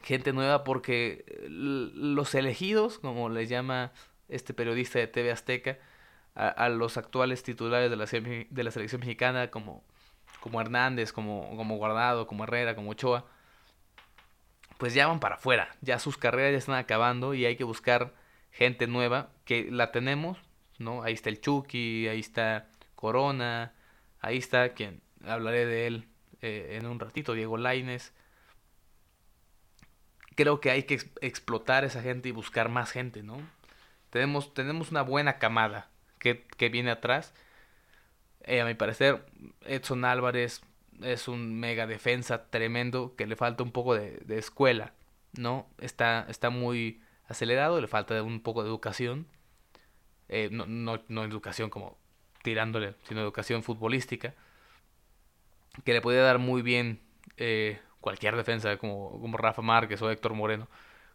gente 0.03 0.33
nueva 0.33 0.63
porque 0.63 1.25
los 1.49 2.33
elegidos, 2.35 2.99
como 2.99 3.29
les 3.29 3.49
llama 3.49 3.91
este 4.27 4.53
periodista 4.53 4.99
de 4.99 5.07
TV 5.07 5.31
Azteca, 5.31 5.77
a, 6.35 6.69
los 6.69 6.97
actuales 6.97 7.43
titulares 7.43 7.89
de 7.89 7.97
la, 8.63 8.71
selección 8.71 9.01
mexicana 9.01 9.51
como, 9.51 9.83
como 10.39 10.61
Hernández, 10.61 11.11
como, 11.11 11.55
como 11.57 11.77
Guardado, 11.77 12.27
como 12.27 12.45
Herrera, 12.45 12.75
como 12.75 12.91
Ochoa, 12.91 13.25
pues 14.77 14.93
ya 14.93 15.07
van 15.07 15.19
para 15.19 15.35
afuera, 15.35 15.75
ya 15.81 15.99
sus 15.99 16.17
carreras 16.17 16.53
ya 16.53 16.57
están 16.57 16.75
acabando 16.75 17.33
y 17.33 17.45
hay 17.45 17.57
que 17.57 17.65
buscar 17.65 18.13
gente 18.51 18.87
nueva 18.87 19.29
que 19.43 19.69
la 19.69 19.91
tenemos, 19.91 20.37
¿no? 20.77 21.03
Ahí 21.03 21.13
está 21.13 21.29
el 21.29 21.41
Chucky, 21.41 22.07
ahí 22.07 22.21
está 22.21 22.69
Corona, 22.95 23.73
ahí 24.21 24.37
está 24.37 24.69
quien 24.69 25.01
hablaré 25.25 25.65
de 25.65 25.87
él 25.87 26.07
eh, 26.41 26.77
en 26.79 26.85
un 26.85 26.99
ratito, 26.99 27.33
Diego 27.33 27.57
Laines. 27.57 28.13
Creo 30.35 30.61
que 30.61 30.71
hay 30.71 30.83
que 30.83 31.01
explotar 31.19 31.83
esa 31.83 32.01
gente 32.01 32.29
y 32.29 32.31
buscar 32.31 32.69
más 32.69 32.91
gente, 32.91 33.23
¿no? 33.23 33.37
Tenemos, 34.09 34.53
tenemos 34.53 34.91
una 34.91 35.01
buena 35.01 35.37
camada 35.37 35.88
que, 36.19 36.69
viene 36.69 36.91
atrás. 36.91 37.33
Eh, 38.43 38.61
a 38.61 38.65
mi 38.65 38.75
parecer, 38.75 39.25
Edson 39.65 40.05
Álvarez 40.05 40.61
es 41.01 41.27
un 41.27 41.59
mega 41.59 41.87
defensa 41.87 42.49
tremendo 42.49 43.15
que 43.15 43.25
le 43.25 43.35
falta 43.35 43.63
un 43.63 43.71
poco 43.71 43.95
de, 43.95 44.21
escuela, 44.29 44.93
¿no? 45.33 45.67
Está, 45.79 46.25
está 46.29 46.49
muy 46.49 47.01
acelerado, 47.27 47.79
le 47.81 47.87
falta 47.87 48.21
un 48.23 48.41
poco 48.41 48.63
de 48.63 48.69
educación. 48.69 49.27
Eh, 50.29 50.49
no, 50.51 50.65
no, 50.67 51.01
no, 51.07 51.23
educación 51.23 51.69
como 51.69 51.97
tirándole, 52.43 52.95
sino 53.03 53.21
educación 53.21 53.63
futbolística. 53.63 54.35
Que 55.85 55.93
le 55.93 56.01
puede 56.01 56.19
dar 56.19 56.39
muy 56.39 56.61
bien 56.61 56.99
eh, 57.37 57.79
cualquier 58.01 58.35
defensa 58.35 58.77
como, 58.77 59.19
como 59.21 59.37
Rafa 59.37 59.61
Márquez 59.61 60.01
o 60.01 60.11
Héctor 60.11 60.33
Moreno, 60.33 60.67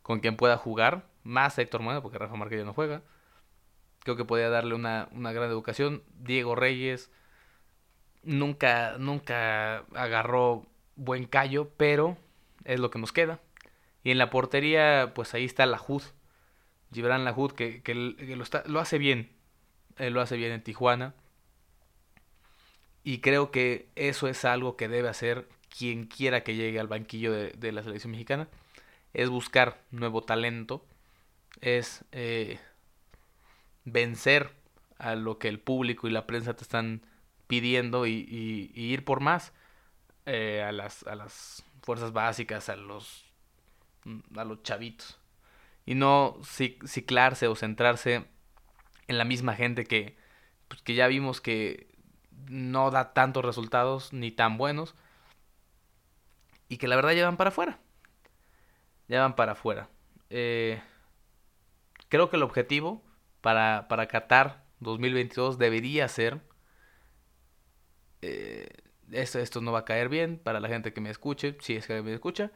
con 0.03 0.21
quien 0.21 0.37
pueda 0.37 0.57
jugar, 0.57 1.07
más 1.23 1.59
Héctor 1.59 1.83
Moreno, 1.83 2.03
porque 2.03 2.19
Rafa 2.19 2.37
Márquez 2.37 2.61
ya 2.61 2.65
no 2.65 2.75
juega 2.75 3.03
Creo 4.05 4.17
que 4.17 4.25
podía 4.27 4.51
darle 4.51 4.75
una, 4.75 5.09
gran 5.11 5.51
educación. 5.51 6.03
Diego 6.21 6.55
Reyes 6.55 7.11
nunca, 8.23 8.97
nunca 8.99 9.79
agarró 9.95 10.67
buen 10.95 11.25
callo, 11.25 11.71
pero 11.79 12.19
es 12.65 12.79
lo 12.79 12.91
que 12.91 12.99
nos 12.99 13.13
queda. 13.13 13.41
Y 14.05 14.11
en 14.11 14.19
la 14.19 14.29
portería, 14.29 15.13
pues 15.15 15.33
ahí 15.33 15.47
está 15.47 15.65
Lajud. 15.65 16.03
Gibran 16.93 17.25
Lajud, 17.25 17.53
que, 17.53 17.83
que, 17.83 17.95
lo, 17.95 18.43
está, 18.43 18.63
lo 18.67 18.79
hace 18.79 18.99
bien. 18.99 19.31
Él 19.97 20.13
lo 20.13 20.21
hace 20.21 20.37
bien 20.37 20.53
en 20.53 20.63
Tijuana. 20.63 21.15
Y 23.05 23.19
creo 23.21 23.51
que 23.51 23.89
eso 23.97 24.29
es 24.29 24.45
algo 24.45 24.77
que 24.77 24.89
debe 24.89 25.09
hacer 25.09 25.49
quien 25.77 26.05
quiera 26.05 26.45
que 26.45 26.57
llegue 26.57 26.79
al 26.79 26.89
banquillo 26.89 27.33
de, 27.33 27.53
de 27.53 27.73
la 27.73 27.83
selección 27.83 28.11
mexicana. 28.11 28.49
Es 29.15 29.31
buscar 29.31 29.81
nuevo 29.91 30.23
talento. 30.23 30.85
Es 31.63 32.05
eh, 32.13 32.59
vencer 33.85 34.55
a 34.99 35.15
lo 35.15 35.39
que 35.39 35.49
el 35.49 35.61
público 35.61 36.09
y 36.09 36.11
la 36.11 36.27
prensa 36.27 36.55
te 36.55 36.63
están 36.63 37.07
pidiendo 37.47 38.07
y, 38.07 38.73
ir 38.75 39.05
por 39.05 39.21
más 39.21 39.53
eh, 40.27 40.63
a, 40.67 40.73
las, 40.73 41.07
a 41.07 41.15
las 41.15 41.65
fuerzas 41.83 42.13
básicas, 42.13 42.69
a 42.69 42.77
los, 42.77 43.25
a 44.37 44.45
los 44.45 44.63
chavitos. 44.63 45.19
Y 45.87 45.95
no 45.95 46.39
ciclarse 46.43 47.47
o 47.47 47.55
centrarse 47.55 48.25
en 49.07 49.19
la 49.19 49.25
misma 49.25 49.55
gente 49.55 49.85
que, 49.85 50.17
pues, 50.69 50.81
que 50.81 50.95
ya 50.95 51.07
vimos 51.07 51.41
que 51.41 51.95
no 52.49 52.91
da 52.91 53.13
tantos 53.13 53.45
resultados 53.45 54.13
ni 54.13 54.31
tan 54.31 54.57
buenos 54.57 54.95
y 56.69 56.79
que 56.79 56.89
la 56.89 56.97
verdad 56.97 57.13
llevan 57.13 57.37
para 57.37 57.49
afuera. 57.49 57.79
Llevan 59.09 59.37
para 59.37 59.53
afuera. 59.53 59.89
Eh, 60.31 60.81
creo 62.09 62.31
que 62.31 62.37
el 62.37 62.43
objetivo 62.43 63.03
para, 63.45 63.89
para 63.89 64.09
Qatar 64.09 64.65
2022 64.81 65.59
debería 65.59 66.09
ser... 66.09 66.41
Eh, 68.23 68.67
esto, 69.13 69.61
no 69.61 69.71
va 69.71 69.81
a 69.81 69.85
caer 69.85 70.09
bien 70.09 70.39
para 70.39 70.61
la 70.61 70.69
gente 70.69 70.95
que 70.95 71.03
me 71.03 71.11
escuche, 71.11 71.59
si 71.61 71.77
es 71.77 71.87
que 71.87 72.01
me 72.01 72.15
escucha, 72.15 72.53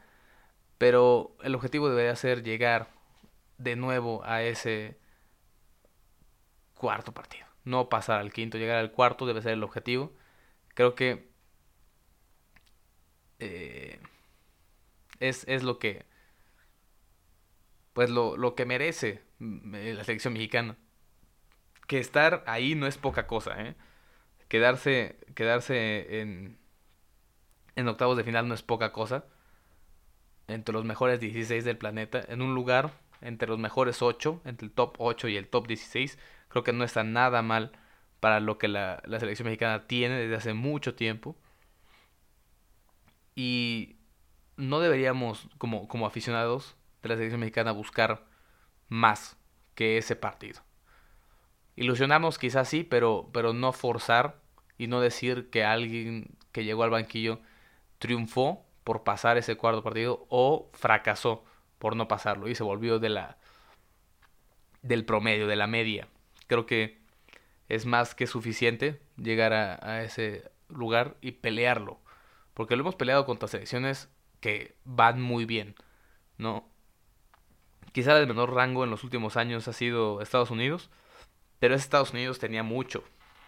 pero 0.79 1.37
el 1.43 1.53
objetivo 1.53 1.89
debería 1.89 2.15
ser 2.15 2.41
llegar 2.41 2.89
de 3.59 3.75
nuevo 3.75 4.23
a 4.25 4.41
ese 4.41 4.97
cuarto 6.73 7.13
partido. 7.13 7.45
No 7.65 7.87
pasar 7.87 8.19
al 8.19 8.33
quinto, 8.33 8.57
llegar 8.57 8.77
al 8.77 8.91
cuarto 8.91 9.27
debe 9.27 9.43
ser 9.43 9.51
el 9.51 9.63
objetivo. 9.63 10.11
Creo 10.69 10.95
que 10.95 11.29
eh, 13.37 13.99
es, 15.19 15.43
es, 15.47 15.61
lo 15.61 15.77
que 15.77 16.07
pues 17.93 18.09
lo, 18.09 18.37
lo 18.37 18.55
que 18.55 18.65
merece 18.65 19.28
la 19.39 20.03
selección 20.03 20.33
mexicana. 20.33 20.77
Que 21.87 21.99
estar 21.99 22.43
ahí 22.45 22.75
no 22.75 22.87
es 22.87 22.97
poca 22.97 23.27
cosa, 23.27 23.61
¿eh? 23.61 23.75
Quedarse, 24.47 25.17
quedarse 25.35 26.21
en, 26.21 26.57
en 27.75 27.87
octavos 27.87 28.17
de 28.17 28.23
final 28.23 28.47
no 28.47 28.53
es 28.53 28.63
poca 28.63 28.91
cosa. 28.91 29.25
Entre 30.47 30.73
los 30.73 30.85
mejores 30.85 31.19
16 31.19 31.63
del 31.63 31.77
planeta. 31.77 32.23
En 32.27 32.41
un 32.41 32.55
lugar 32.55 32.91
entre 33.21 33.47
los 33.47 33.59
mejores 33.59 34.01
8, 34.01 34.41
entre 34.45 34.67
el 34.67 34.71
top 34.71 34.95
8 34.97 35.27
y 35.29 35.37
el 35.37 35.47
top 35.47 35.67
16. 35.67 36.17
Creo 36.47 36.63
que 36.63 36.73
no 36.73 36.83
está 36.83 37.03
nada 37.03 37.41
mal 37.41 37.71
para 38.19 38.39
lo 38.39 38.57
que 38.57 38.67
la, 38.67 39.01
la 39.05 39.19
selección 39.19 39.45
mexicana 39.47 39.87
tiene 39.87 40.15
desde 40.15 40.35
hace 40.35 40.53
mucho 40.53 40.95
tiempo. 40.95 41.35
Y 43.35 43.97
no 44.57 44.79
deberíamos, 44.79 45.47
como, 45.57 45.87
como 45.87 46.05
aficionados, 46.05 46.75
de 47.01 47.09
la 47.09 47.15
selección 47.15 47.39
mexicana 47.39 47.71
buscar 47.71 48.28
más 48.89 49.37
que 49.75 49.97
ese 49.97 50.15
partido. 50.15 50.61
Ilusionarnos 51.75 52.37
quizás 52.37 52.67
sí, 52.67 52.83
pero, 52.83 53.29
pero 53.31 53.53
no 53.53 53.71
forzar 53.71 54.41
y 54.77 54.87
no 54.87 54.99
decir 54.99 55.49
que 55.49 55.63
alguien 55.63 56.35
que 56.51 56.65
llegó 56.65 56.83
al 56.83 56.89
banquillo 56.89 57.39
triunfó 57.99 58.65
por 58.83 59.03
pasar 59.03 59.37
ese 59.37 59.55
cuarto 59.55 59.83
partido 59.83 60.25
o 60.29 60.69
fracasó 60.73 61.45
por 61.77 61.95
no 61.95 62.07
pasarlo 62.07 62.49
y 62.49 62.55
se 62.55 62.63
volvió 62.63 62.99
de 62.99 63.09
la 63.09 63.37
del 64.81 65.05
promedio, 65.05 65.47
de 65.47 65.55
la 65.55 65.67
media. 65.67 66.07
Creo 66.47 66.65
que 66.65 66.99
es 67.67 67.85
más 67.85 68.15
que 68.15 68.27
suficiente 68.27 69.01
llegar 69.17 69.53
a, 69.53 69.79
a 69.81 70.03
ese 70.03 70.49
lugar 70.69 71.17
y 71.21 71.33
pelearlo. 71.33 71.99
Porque 72.53 72.75
lo 72.75 72.81
hemos 72.81 72.95
peleado 72.95 73.25
contra 73.25 73.47
selecciones 73.47 74.09
que 74.39 74.75
van 74.85 75.21
muy 75.21 75.45
bien. 75.45 75.75
¿no? 76.39 76.68
Quizá 77.91 78.17
el 78.17 78.27
menor 78.27 78.53
rango 78.53 78.83
en 78.83 78.89
los 78.89 79.03
últimos 79.03 79.37
años 79.37 79.67
ha 79.67 79.73
sido 79.73 80.21
Estados 80.21 80.51
Unidos, 80.51 80.89
pero 81.59 81.75
ese 81.75 81.83
Estados 81.83 82.11
Unidos 82.11 82.39
tenía 82.39 82.63
mucho, 82.63 83.03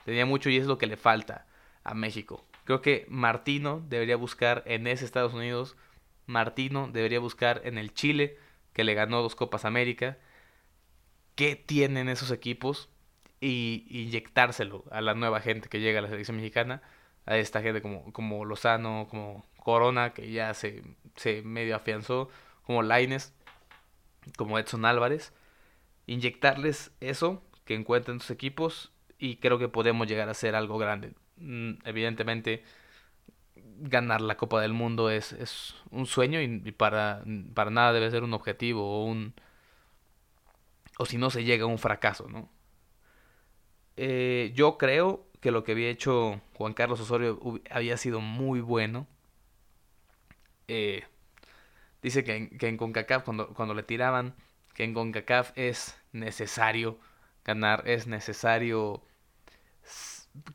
tenía 0.05 0.25
mucho 0.25 0.50
y 0.50 0.57
es 0.57 0.65
lo 0.65 0.77
que 0.77 0.88
le 0.88 0.98
falta 0.98 1.45
a 1.83 1.93
México. 1.93 2.45
Creo 2.65 2.81
que 2.81 3.05
Martino 3.10 3.83
debería 3.88 4.15
buscar 4.15 4.63
en 4.65 4.88
ese 4.88 5.05
Estados 5.05 5.33
Unidos, 5.33 5.75
Martino 6.25 6.89
debería 6.91 7.19
buscar 7.19 7.62
en 7.65 7.77
el 7.77 7.93
Chile, 7.93 8.38
que 8.74 8.83
le 8.83 8.93
ganó 8.93 9.21
dos 9.21 9.36
Copas 9.36 9.65
América, 9.65 10.17
qué 11.36 11.55
tienen 11.55 12.10
esos 12.10 12.31
equipos 12.31 12.89
y 13.39 13.86
inyectárselo 13.89 14.86
a 14.91 15.01
la 15.01 15.13
nueva 15.13 15.41
gente 15.41 15.69
que 15.69 15.79
llega 15.79 16.00
a 16.00 16.01
la 16.01 16.10
selección 16.10 16.38
mexicana, 16.38 16.81
a 17.25 17.38
esta 17.38 17.62
gente 17.62 17.81
como, 17.81 18.12
como 18.13 18.45
Lozano, 18.45 19.07
como 19.10 19.45
Corona, 19.57 20.13
que 20.13 20.31
ya 20.31 20.53
se, 20.53 20.83
se 21.15 21.41
medio 21.41 21.75
afianzó, 21.75 22.29
como 22.63 22.83
Laines 22.83 23.33
como 24.38 24.60
Edson 24.60 24.86
Álvarez, 24.86 25.34
inyectarles 26.08 26.92
eso 27.00 27.44
que 27.66 27.75
encuentran 27.75 28.20
sus 28.20 28.32
equipos 28.32 28.92
y 29.18 29.38
creo 29.38 29.60
que 29.60 29.70
podemos 29.70 30.08
llegar 30.08 30.28
a 30.28 30.32
hacer 30.32 30.56
algo 30.56 30.78
grande. 30.78 31.13
Mm, 31.38 31.74
evidentemente, 31.86 32.63
ganar 33.56 34.22
la 34.22 34.38
Copa 34.38 34.62
del 34.62 34.74
Mundo 34.74 35.10
es, 35.10 35.34
es 35.34 35.75
un 35.90 36.06
sueño 36.06 36.42
y, 36.42 36.72
para, 36.72 37.24
para 37.54 37.72
nada 37.72 37.94
debe 37.94 38.12
ser 38.12 38.24
un 38.24 38.34
objetivo 38.34 38.84
o 38.84 39.06
un... 39.06 39.34
o 40.98 41.06
si 41.06 41.18
no 41.18 41.30
se 41.30 41.44
llega 41.44 41.63
a 41.66 41.68
un 41.68 41.80
fracaso, 41.80 42.28
¿no? 42.30 42.50
Eh, 43.98 44.51
yo 44.56 44.78
creo 44.78 45.28
que 45.42 45.51
lo 45.51 45.63
que 45.63 45.74
había 45.74 45.90
hecho 45.90 46.42
Juan 46.56 46.74
Carlos 46.74 47.00
Osorio 47.01 47.40
había 47.70 47.98
sido 47.98 48.22
muy 48.22 48.62
bueno. 48.62 49.08
Eh, 50.68 51.04
dice 52.01 52.24
que 52.24 52.36
en, 52.36 52.58
que 52.58 52.67
en 52.67 52.77
CONCACAF, 52.77 53.24
cuando, 53.24 53.53
cuando 53.53 53.74
le 53.74 53.84
tiraban, 53.84 54.36
que 54.74 54.84
en 54.84 54.93
CONCACAF 54.93 55.51
es 55.55 55.98
necesario 56.12 57.00
ganar, 57.43 57.84
es 57.88 58.08
necesario 58.08 59.03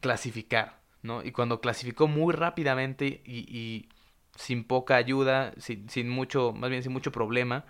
clasificar, 0.00 0.80
¿no? 1.02 1.22
Y 1.22 1.32
cuando 1.32 1.60
clasificó 1.60 2.08
muy 2.08 2.32
rápidamente 2.34 3.22
y, 3.24 3.88
sin 4.34 4.64
poca 4.64 4.96
ayuda, 4.96 5.52
sin, 5.58 5.88
sin, 5.88 6.08
mucho, 6.10 6.52
más 6.52 6.70
bien 6.70 6.82
sin 6.82 6.92
mucho 6.92 7.12
problema, 7.12 7.64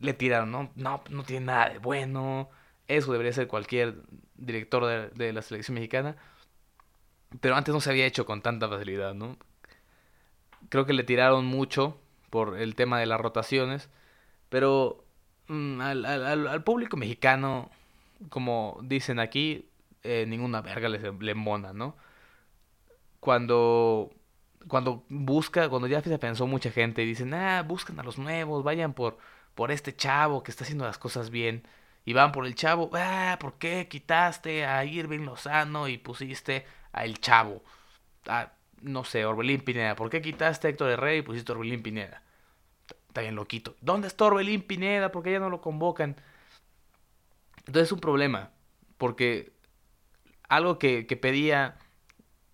le 0.00 0.14
tiraron, 0.14 0.50
¿no? 0.50 0.72
No, 0.74 1.02
no 1.10 1.22
tiene 1.24 1.46
nada 1.46 1.70
de 1.70 1.78
bueno, 1.78 2.50
eso 2.88 3.12
debería 3.12 3.32
ser 3.32 3.46
cualquier 3.46 4.02
director 4.34 4.86
de, 4.86 5.10
de 5.10 5.32
la 5.32 5.42
selección 5.42 5.74
mexicana, 5.74 6.16
pero 7.40 7.56
antes 7.56 7.74
no 7.74 7.80
se 7.80 7.90
había 7.90 8.06
hecho 8.06 8.26
con 8.26 8.42
tanta 8.42 8.68
facilidad, 8.68 9.14
¿no? 9.14 9.38
Creo 10.68 10.86
que 10.86 10.92
le 10.92 11.04
tiraron 11.04 11.44
mucho 11.44 12.01
por 12.32 12.58
el 12.58 12.74
tema 12.76 12.98
de 12.98 13.04
las 13.04 13.20
rotaciones, 13.20 13.90
pero 14.48 15.04
mm, 15.48 15.80
al, 15.82 16.04
al, 16.06 16.48
al, 16.48 16.64
público 16.64 16.96
mexicano, 16.96 17.70
como 18.30 18.78
dicen 18.82 19.20
aquí, 19.20 19.68
eh, 20.02 20.24
ninguna 20.26 20.62
verga 20.62 20.88
le, 20.88 21.34
mona, 21.34 21.74
¿no? 21.74 21.94
Cuando, 23.20 24.10
cuando 24.66 25.04
busca, 25.10 25.68
cuando 25.68 25.88
ya 25.88 26.00
se 26.00 26.18
pensó 26.18 26.46
mucha 26.46 26.70
gente 26.70 27.02
y 27.02 27.06
dicen, 27.06 27.34
ah, 27.34 27.62
buscan 27.62 28.00
a 28.00 28.02
los 28.02 28.16
nuevos, 28.18 28.64
vayan 28.64 28.94
por, 28.94 29.18
por 29.54 29.70
este 29.70 29.94
chavo 29.94 30.42
que 30.42 30.52
está 30.52 30.64
haciendo 30.64 30.86
las 30.86 30.98
cosas 30.98 31.28
bien. 31.28 31.66
Y 32.06 32.14
van 32.14 32.32
por 32.32 32.46
el 32.46 32.54
chavo, 32.54 32.90
ah, 32.94 33.36
¿por 33.40 33.58
qué 33.58 33.88
quitaste 33.88 34.64
a 34.64 34.84
Irving 34.86 35.20
Lozano 35.26 35.86
y 35.88 35.98
pusiste 35.98 36.66
a 36.92 37.04
El 37.04 37.20
Chavo? 37.20 37.62
Ah, 38.26 38.52
no 38.82 39.04
sé, 39.04 39.24
Orbelín 39.24 39.60
Pineda. 39.60 39.96
¿Por 39.96 40.10
qué 40.10 40.20
quitaste 40.20 40.66
a 40.66 40.70
Héctor 40.70 40.90
Herrera 40.90 41.16
y 41.16 41.22
pusiste 41.22 41.52
a 41.52 41.54
Orbelín 41.54 41.82
Pineda? 41.82 42.22
Está 43.08 43.20
bien 43.20 43.34
loquito. 43.34 43.76
¿Dónde 43.80 44.08
está 44.08 44.24
Orbelín 44.24 44.62
Pineda? 44.62 45.12
¿Por 45.12 45.22
qué 45.22 45.32
ya 45.32 45.38
no 45.38 45.50
lo 45.50 45.60
convocan? 45.60 46.16
Entonces 47.58 47.84
es 47.84 47.92
un 47.92 48.00
problema. 48.00 48.50
Porque 48.98 49.52
algo 50.48 50.78
que, 50.78 51.06
que 51.06 51.16
pedía 51.16 51.76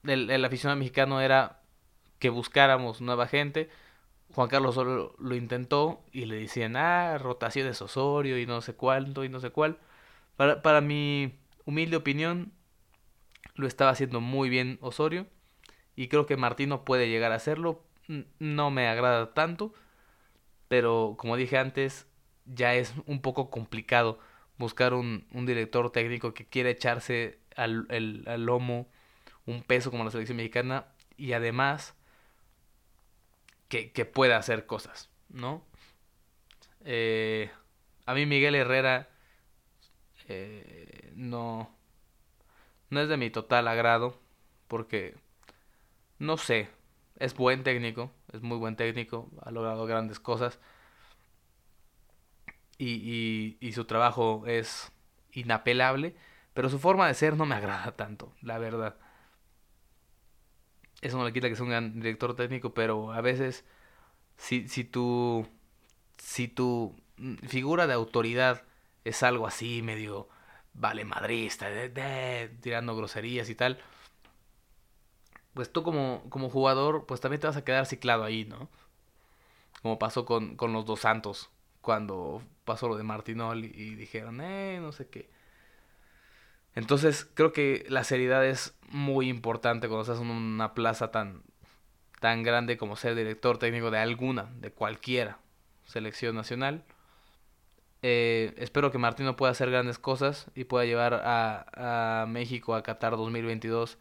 el, 0.04 0.30
el, 0.30 0.44
aficionado 0.44 0.78
mexicano 0.78 1.20
era 1.20 1.60
que 2.18 2.28
buscáramos 2.28 3.00
nueva 3.00 3.26
gente. 3.26 3.70
Juan 4.34 4.48
Carlos 4.48 4.74
solo 4.74 5.14
lo 5.18 5.34
intentó 5.34 6.04
y 6.12 6.26
le 6.26 6.36
decían, 6.36 6.76
ah, 6.76 7.16
rotaciones 7.18 7.80
Osorio 7.80 8.38
y 8.38 8.46
no 8.46 8.60
sé 8.60 8.74
cuánto 8.74 9.24
y 9.24 9.28
no 9.28 9.40
sé 9.40 9.50
cuál. 9.50 9.78
Para, 10.36 10.62
para 10.62 10.80
mi 10.80 11.38
humilde 11.64 11.96
opinión, 11.96 12.52
lo 13.54 13.66
estaba 13.66 13.90
haciendo 13.90 14.20
muy 14.20 14.48
bien 14.48 14.78
Osorio 14.80 15.26
y 15.98 16.06
creo 16.06 16.26
que 16.26 16.36
Martino 16.36 16.84
puede 16.84 17.08
llegar 17.08 17.32
a 17.32 17.34
hacerlo. 17.34 17.82
No 18.38 18.70
me 18.70 18.86
agrada 18.86 19.34
tanto, 19.34 19.74
pero 20.68 21.16
como 21.18 21.36
dije 21.36 21.58
antes, 21.58 22.06
ya 22.46 22.74
es 22.76 22.94
un 23.06 23.20
poco 23.20 23.50
complicado 23.50 24.20
buscar 24.58 24.94
un, 24.94 25.26
un 25.32 25.44
director 25.44 25.90
técnico 25.90 26.34
que 26.34 26.46
quiera 26.46 26.70
echarse 26.70 27.40
al, 27.56 27.86
el, 27.90 28.22
al 28.28 28.46
lomo 28.46 28.86
un 29.44 29.64
peso 29.64 29.90
como 29.90 30.04
la 30.04 30.12
selección 30.12 30.36
mexicana 30.36 30.86
y 31.16 31.32
además 31.32 31.96
que, 33.68 33.90
que 33.90 34.04
pueda 34.04 34.36
hacer 34.36 34.66
cosas, 34.66 35.10
¿no? 35.28 35.64
Eh, 36.84 37.50
a 38.06 38.14
mí 38.14 38.24
Miguel 38.24 38.54
Herrera 38.54 39.08
eh, 40.28 41.12
no, 41.16 41.74
no 42.90 43.00
es 43.00 43.08
de 43.08 43.16
mi 43.16 43.30
total 43.30 43.66
agrado 43.66 44.16
porque, 44.68 45.16
no 46.18 46.36
sé, 46.36 46.68
es 47.16 47.34
buen 47.34 47.62
técnico, 47.62 48.12
es 48.32 48.42
muy 48.42 48.58
buen 48.58 48.76
técnico, 48.76 49.30
ha 49.42 49.50
logrado 49.50 49.86
grandes 49.86 50.20
cosas 50.20 50.58
y, 52.78 53.56
y, 53.60 53.72
su 53.72 53.84
trabajo 53.86 54.44
es 54.46 54.92
inapelable 55.32 56.14
pero 56.58 56.68
su 56.70 56.80
forma 56.80 57.06
de 57.06 57.14
ser 57.14 57.36
no 57.36 57.46
me 57.46 57.54
agrada 57.54 57.92
tanto, 57.94 58.34
la 58.42 58.58
verdad. 58.58 58.96
Eso 61.00 61.16
no 61.16 61.24
le 61.24 61.32
quita 61.32 61.48
que 61.48 61.54
sea 61.54 61.62
un 61.62 61.70
gran 61.70 62.00
director 62.00 62.34
técnico, 62.34 62.74
pero 62.74 63.12
a 63.12 63.20
veces 63.20 63.64
si, 64.36 64.66
si 64.68 64.82
tu 64.82 65.46
si 66.16 66.48
tu 66.48 66.96
figura 67.46 67.86
de 67.86 67.92
autoridad 67.94 68.64
es 69.04 69.22
algo 69.22 69.46
así 69.46 69.82
medio 69.82 70.28
vale 70.74 71.04
madrista, 71.04 71.70
de, 71.70 72.56
tirando 72.60 72.96
groserías 72.96 73.48
y 73.50 73.54
tal, 73.54 73.78
pues 75.58 75.72
tú 75.72 75.82
como, 75.82 76.22
como 76.28 76.50
jugador, 76.50 77.04
pues 77.04 77.20
también 77.20 77.40
te 77.40 77.48
vas 77.48 77.56
a 77.56 77.64
quedar 77.64 77.84
ciclado 77.84 78.22
ahí, 78.22 78.44
¿no? 78.44 78.68
Como 79.82 79.98
pasó 79.98 80.24
con, 80.24 80.54
con 80.54 80.72
los 80.72 80.86
dos 80.86 81.00
Santos, 81.00 81.50
cuando 81.80 82.44
pasó 82.64 82.86
lo 82.86 82.96
de 82.96 83.02
Martinol 83.02 83.64
y, 83.64 83.96
dijeron, 83.96 84.40
eh, 84.40 84.78
no 84.80 84.92
sé 84.92 85.08
qué. 85.08 85.28
Entonces 86.76 87.28
creo 87.34 87.52
que 87.52 87.84
la 87.88 88.04
seriedad 88.04 88.46
es 88.46 88.78
muy 88.88 89.28
importante 89.28 89.88
cuando 89.88 90.02
estás 90.02 90.20
en 90.20 90.30
una 90.30 90.74
plaza 90.74 91.10
tan, 91.10 91.42
tan 92.20 92.44
grande 92.44 92.78
como 92.78 92.94
ser 92.94 93.16
director 93.16 93.58
técnico 93.58 93.90
de 93.90 93.98
alguna, 93.98 94.52
de 94.60 94.70
cualquiera 94.70 95.40
selección 95.86 96.36
nacional. 96.36 96.84
Eh, 98.02 98.54
espero 98.58 98.92
que 98.92 98.98
Martino 98.98 99.34
pueda 99.34 99.50
hacer 99.50 99.72
grandes 99.72 99.98
cosas 99.98 100.52
y 100.54 100.62
pueda 100.62 100.84
llevar 100.84 101.14
a, 101.14 102.22
a, 102.22 102.26
México 102.26 102.76
a 102.76 102.84
Qatar 102.84 103.16
2022 103.16 103.98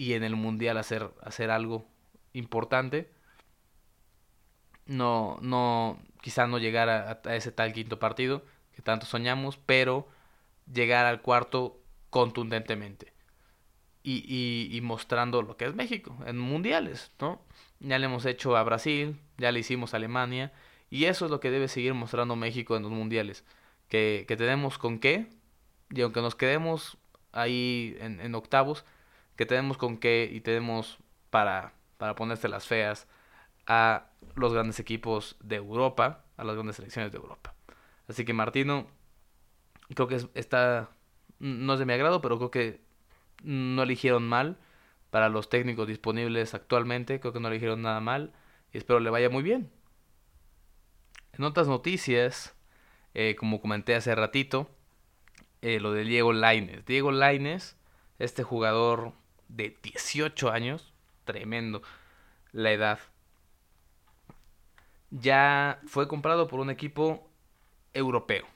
y 0.00 0.14
en 0.14 0.24
el 0.24 0.34
Mundial 0.34 0.78
hacer, 0.78 1.10
hacer 1.20 1.50
algo 1.50 1.86
importante. 2.32 3.10
No, 4.86 5.36
no, 5.42 6.00
quizá 6.22 6.46
no 6.46 6.56
llegar 6.56 6.88
a, 6.88 7.20
ese 7.34 7.52
tal 7.52 7.74
quinto 7.74 7.98
partido 7.98 8.42
que 8.74 8.80
tanto 8.80 9.04
soñamos, 9.04 9.58
pero 9.58 10.08
llegar 10.72 11.04
al 11.04 11.20
cuarto 11.20 11.82
contundentemente. 12.08 13.12
Y, 14.02 14.70
y, 14.74 14.80
mostrando 14.80 15.42
lo 15.42 15.58
que 15.58 15.66
es 15.66 15.74
México 15.74 16.16
en 16.26 16.38
mundiales, 16.38 17.12
¿no? 17.20 17.42
Ya 17.80 17.98
le 17.98 18.06
hemos 18.06 18.24
hecho 18.24 18.56
a 18.56 18.62
Brasil, 18.62 19.20
ya 19.36 19.52
le 19.52 19.60
hicimos 19.60 19.92
a 19.92 19.98
Alemania, 19.98 20.50
y 20.88 21.04
eso 21.04 21.26
es 21.26 21.30
lo 21.30 21.40
que 21.40 21.50
debe 21.50 21.68
seguir 21.68 21.92
mostrando 21.92 22.36
México 22.36 22.74
en 22.78 22.84
los 22.84 22.92
mundiales, 22.92 23.44
que, 23.88 24.24
que 24.26 24.38
tenemos 24.38 24.78
con 24.78 24.98
qué, 24.98 25.28
y 25.90 26.00
aunque 26.00 26.22
nos 26.22 26.36
quedemos 26.36 26.96
ahí 27.32 27.98
en, 28.00 28.34
octavos, 28.34 28.86
que 29.40 29.46
tenemos 29.46 29.78
con 29.78 29.96
qué 29.96 30.28
y 30.30 30.42
tenemos 30.42 30.98
para, 31.30 31.72
para 31.96 32.14
ponerse 32.14 32.46
las 32.46 32.66
feas 32.66 33.08
a 33.66 34.10
los 34.34 34.52
grandes 34.52 34.78
equipos 34.80 35.38
de 35.40 35.56
Europa, 35.56 36.26
a 36.36 36.44
las 36.44 36.56
grandes 36.56 36.76
selecciones 36.76 37.10
de 37.10 37.16
Europa. 37.16 37.54
Así 38.06 38.26
que 38.26 38.34
Martino, 38.34 38.86
creo 39.94 40.08
que 40.08 40.20
está 40.34 40.90
no 41.38 41.72
es 41.72 41.78
de 41.78 41.86
mi 41.86 41.94
agrado, 41.94 42.20
pero 42.20 42.36
creo 42.36 42.50
que 42.50 42.82
no 43.42 43.82
eligieron 43.82 44.28
mal 44.28 44.58
para 45.08 45.30
los 45.30 45.48
técnicos 45.48 45.88
disponibles 45.88 46.52
actualmente. 46.52 47.18
Creo 47.18 47.32
que 47.32 47.40
no 47.40 47.48
eligieron 47.48 47.80
nada 47.80 48.00
mal 48.00 48.34
y 48.74 48.76
espero 48.76 49.00
le 49.00 49.08
vaya 49.08 49.30
muy 49.30 49.42
bien. 49.42 49.70
En 51.32 51.44
otras 51.44 51.66
noticias, 51.66 52.54
eh, 53.14 53.36
como 53.36 53.62
comenté 53.62 53.94
hace 53.94 54.14
ratito, 54.14 54.68
eh, 55.62 55.80
lo 55.80 55.92
de 55.92 56.04
Diego 56.04 56.34
Laines. 56.34 56.84
Diego 56.84 57.10
Laines, 57.10 57.78
este 58.18 58.42
jugador 58.42 59.14
de 59.54 59.76
18 59.82 60.50
años, 60.50 60.92
tremendo 61.24 61.82
la 62.52 62.72
edad, 62.72 62.98
ya 65.10 65.80
fue 65.86 66.08
comprado 66.08 66.48
por 66.48 66.60
un 66.60 66.70
equipo 66.70 67.28
europeo 67.92 68.46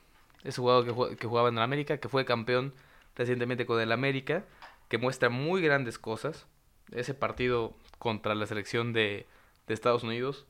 ese 0.45 0.61
jugador 0.61 1.17
que, 1.17 1.27
jugaba 1.27 1.49
en 1.49 1.57
el 1.57 1.65
América, 1.65 1.99
que 1.99 2.09
fue 2.09 2.25
campeón 2.25 2.75
recientemente 3.17 3.67
con 3.67 3.81
el 3.81 3.93
América, 3.93 4.45
que 4.89 4.99
muestra 4.99 5.31
muy 5.31 5.63
grandes 5.63 5.99
cosas. 5.99 6.47
Ese 6.93 7.15
partido 7.15 7.75
contra 7.99 8.35
la 8.35 8.47
selección 8.47 8.93
de, 8.93 9.27
de 9.67 9.75
Estados 9.75 10.03
Unidos 10.03 10.47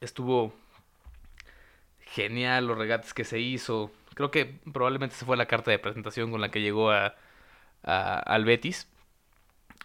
estuvo 0.00 0.52
genial 2.00 2.66
los 2.66 2.78
regates 2.78 3.12
que 3.12 3.24
se 3.24 3.40
hizo. 3.40 3.90
Creo 4.14 4.30
que 4.30 4.60
probablemente 4.72 5.16
se 5.16 5.24
fue 5.24 5.36
la 5.36 5.46
carta 5.46 5.72
de 5.72 5.80
presentación 5.80 6.30
con 6.30 6.40
la 6.40 6.50
que 6.50 6.60
llegó 6.60 6.92
a, 6.92 7.16
al 7.82 8.44
Betis. 8.44 8.88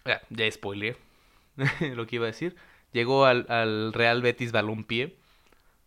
Ya, 0.04 0.22
ya 0.30 0.50
spoiler 0.50 0.96
lo 1.80 2.06
que 2.06 2.16
iba 2.16 2.24
a 2.24 2.28
decir. 2.28 2.56
Llegó 2.92 3.26
al, 3.26 3.46
al 3.48 3.92
Real 3.92 4.22
Betis 4.22 4.52
Balompié 4.52 5.16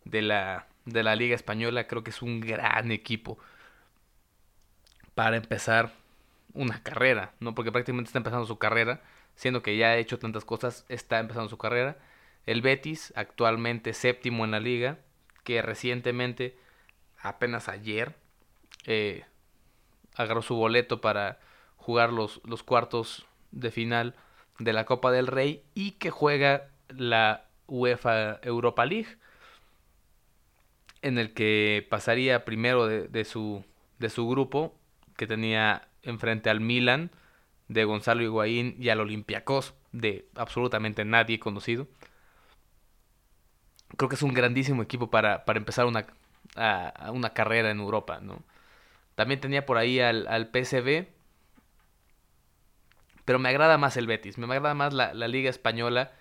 de 0.04 0.22
la 0.22 0.66
de 0.84 1.02
la 1.02 1.16
Liga 1.16 1.34
Española. 1.34 1.86
Creo 1.86 2.02
que 2.02 2.10
es 2.10 2.22
un 2.22 2.40
gran 2.40 2.90
equipo 2.92 3.38
para 5.14 5.36
empezar 5.36 5.92
una 6.54 6.82
carrera, 6.82 7.32
¿no? 7.40 7.54
Porque 7.54 7.72
prácticamente 7.72 8.08
está 8.08 8.18
empezando 8.18 8.46
su 8.46 8.58
carrera, 8.58 9.00
siendo 9.36 9.62
que 9.62 9.76
ya 9.76 9.88
ha 9.88 9.96
hecho 9.96 10.18
tantas 10.18 10.44
cosas, 10.44 10.84
está 10.88 11.18
empezando 11.18 11.48
su 11.48 11.58
carrera. 11.58 11.96
El 12.46 12.62
Betis, 12.62 13.12
actualmente 13.16 13.94
séptimo 13.94 14.44
en 14.44 14.50
la 14.52 14.60
liga, 14.60 14.98
que 15.44 15.62
recientemente, 15.62 16.56
apenas 17.18 17.68
ayer, 17.68 18.14
eh, 18.86 19.24
agarró 20.16 20.42
su 20.42 20.56
boleto 20.56 21.00
para 21.00 21.40
jugar 21.82 22.12
los, 22.12 22.40
los 22.44 22.62
cuartos 22.62 23.26
de 23.50 23.70
final 23.70 24.14
de 24.58 24.72
la 24.72 24.84
Copa 24.84 25.10
del 25.10 25.26
Rey 25.26 25.62
y 25.74 25.92
que 25.92 26.10
juega 26.10 26.68
la 26.88 27.46
UEFA 27.66 28.38
Europa 28.42 28.86
League, 28.86 29.18
en 31.02 31.18
el 31.18 31.34
que 31.34 31.86
pasaría 31.90 32.44
primero 32.44 32.86
de, 32.86 33.24
su, 33.24 33.64
de 33.98 34.08
su 34.08 34.28
grupo, 34.28 34.74
que 35.16 35.26
tenía 35.26 35.88
enfrente 36.02 36.48
al 36.50 36.60
Milan, 36.60 37.10
de 37.68 37.84
Gonzalo 37.84 38.22
Higuaín, 38.22 38.76
y 38.78 38.88
al 38.90 39.00
Olympiacos, 39.00 39.74
de 39.90 40.26
absolutamente 40.36 41.04
nadie 41.04 41.40
conocido. 41.40 41.88
Creo 43.96 44.08
que 44.08 44.14
es 44.14 44.22
un 44.22 44.32
grandísimo 44.32 44.82
equipo 44.82 45.10
para, 45.10 45.44
para 45.44 45.58
empezar 45.58 45.86
una, 45.86 46.06
una 47.12 47.30
carrera 47.30 47.70
en 47.70 47.80
Europa, 47.80 48.20
¿no? 48.22 48.42
También 49.14 49.40
tenía 49.40 49.66
por 49.66 49.76
ahí 49.76 50.00
al, 50.00 50.26
al 50.28 50.50
PSV, 50.50 51.06
pero 53.24 53.38
me 53.38 53.48
agrada 53.48 53.78
más 53.78 53.96
el 53.96 54.06
Betis, 54.06 54.38
me 54.38 54.46
agrada 54.46 54.74
más 54.74 54.92
la, 54.92 55.14
la 55.14 55.28
Liga 55.28 55.50
Española. 55.50 56.12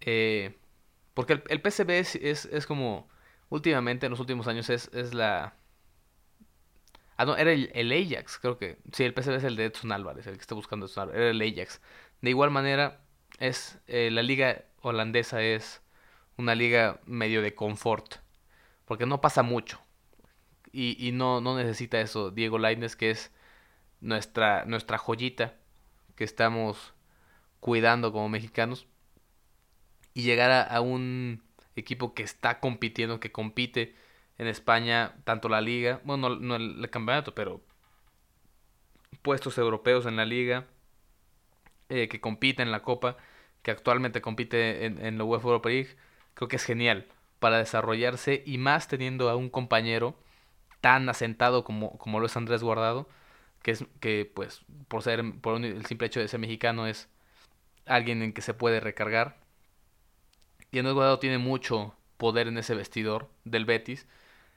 Eh, 0.00 0.56
porque 1.14 1.34
el, 1.34 1.42
el 1.48 1.60
PSV 1.60 1.90
es, 1.90 2.14
es, 2.44 2.66
como, 2.66 3.08
últimamente, 3.48 4.06
en 4.06 4.10
los 4.10 4.20
últimos 4.20 4.46
años, 4.46 4.68
es, 4.70 4.90
es 4.92 5.14
la... 5.14 5.54
Ah, 7.16 7.24
no, 7.24 7.36
era 7.36 7.52
el, 7.52 7.70
el, 7.74 7.92
Ajax, 7.92 8.38
creo 8.38 8.58
que. 8.58 8.78
Sí, 8.92 9.04
el 9.04 9.14
PSV 9.14 9.36
es 9.36 9.44
el 9.44 9.56
de 9.56 9.64
Edson 9.66 9.90
Álvarez, 9.92 10.26
el 10.26 10.34
que 10.34 10.42
está 10.42 10.54
buscando 10.54 10.84
Edson 10.84 11.04
Álvarez. 11.04 11.20
Era 11.22 11.30
el 11.30 11.40
Ajax. 11.40 11.80
De 12.20 12.30
igual 12.30 12.50
manera, 12.50 13.00
es 13.38 13.78
eh, 13.86 14.10
la 14.10 14.22
liga 14.22 14.64
holandesa 14.82 15.42
es 15.42 15.82
una 16.36 16.54
liga 16.54 17.00
medio 17.06 17.40
de 17.40 17.54
confort. 17.54 18.16
Porque 18.84 19.06
no 19.06 19.22
pasa 19.22 19.42
mucho. 19.42 19.80
Y, 20.72 20.96
y 21.08 21.12
no, 21.12 21.40
no 21.40 21.56
necesita 21.56 22.00
eso 22.00 22.30
Diego 22.30 22.58
Lainez, 22.58 22.96
que 22.96 23.10
es 23.10 23.32
nuestra, 24.00 24.66
nuestra 24.66 24.98
joyita 24.98 25.54
que 26.16 26.24
estamos 26.24 26.94
cuidando 27.60 28.12
como 28.12 28.28
mexicanos 28.28 28.86
y 30.14 30.22
llegar 30.22 30.68
a, 30.70 30.80
un 30.80 31.42
equipo 31.76 32.14
que 32.14 32.22
está 32.22 32.58
compitiendo, 32.60 33.20
que 33.20 33.32
compite 33.32 33.94
en 34.38 34.46
España, 34.46 35.16
tanto 35.24 35.48
la 35.48 35.60
liga, 35.60 36.00
bueno, 36.04 36.36
no, 36.36 36.56
el, 36.56 36.88
campeonato, 36.90 37.34
pero 37.34 37.60
puestos 39.22 39.58
europeos 39.58 40.06
en 40.06 40.16
la 40.16 40.24
liga, 40.24 40.66
eh, 41.88 42.08
que 42.08 42.20
compite 42.20 42.62
en 42.62 42.72
la 42.72 42.82
Copa, 42.82 43.16
que 43.62 43.70
actualmente 43.70 44.20
compite 44.22 44.86
en, 44.86 45.04
en 45.04 45.18
la 45.18 45.24
UEFA 45.24 45.48
Europa 45.48 45.68
League, 45.68 45.96
creo 46.34 46.48
que 46.48 46.56
es 46.56 46.64
genial 46.64 47.06
para 47.38 47.58
desarrollarse 47.58 48.42
y 48.46 48.58
más 48.58 48.88
teniendo 48.88 49.28
a 49.28 49.36
un 49.36 49.50
compañero 49.50 50.16
tan 50.80 51.08
asentado 51.08 51.64
como, 51.64 51.98
como 51.98 52.20
lo 52.20 52.26
es 52.26 52.36
Andrés 52.36 52.62
Guardado, 52.62 53.08
que 53.66 53.72
es 53.72 53.84
que 53.98 54.30
pues 54.32 54.60
por 54.86 55.02
ser 55.02 55.24
por 55.40 55.56
el 55.64 55.84
simple 55.86 56.06
hecho 56.06 56.20
de 56.20 56.28
ser 56.28 56.38
mexicano 56.38 56.86
es 56.86 57.08
alguien 57.84 58.22
en 58.22 58.32
que 58.32 58.40
se 58.40 58.54
puede 58.54 58.78
recargar. 58.78 59.38
Y 60.70 60.78
Andrés 60.78 60.94
Guardado 60.94 61.18
tiene 61.18 61.38
mucho 61.38 61.96
poder 62.16 62.46
en 62.46 62.58
ese 62.58 62.76
vestidor 62.76 63.28
del 63.42 63.64
Betis. 63.64 64.06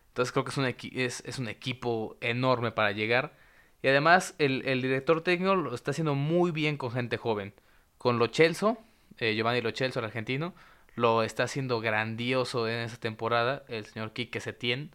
Entonces 0.09 0.31
creo 0.31 0.45
que 0.45 0.51
es 0.51 0.57
un, 0.57 0.65
es, 0.99 1.23
es 1.25 1.39
un 1.39 1.47
equipo 1.47 2.17
enorme 2.21 2.71
para 2.71 2.91
llegar. 2.91 3.35
Y 3.81 3.87
además 3.87 4.35
el, 4.37 4.61
el, 4.67 4.83
director 4.83 5.23
técnico 5.23 5.55
lo 5.55 5.73
está 5.73 5.89
haciendo 5.89 6.13
muy 6.13 6.51
bien 6.51 6.77
con 6.77 6.91
gente 6.91 7.17
joven. 7.17 7.55
Con 7.97 8.19
Lo 8.19 8.27
Celso, 8.27 8.77
eh, 9.17 9.33
Giovanni 9.33 9.61
Lo 9.61 9.71
Celso, 9.71 9.97
el 9.97 10.05
argentino, 10.05 10.53
lo 10.93 11.23
está 11.23 11.45
haciendo 11.45 11.79
grandioso 11.81 12.67
en 12.67 12.81
esa 12.81 12.97
temporada. 12.97 13.63
El 13.69 13.87
señor 13.87 14.13
Quique 14.13 14.39
Setién. 14.39 14.91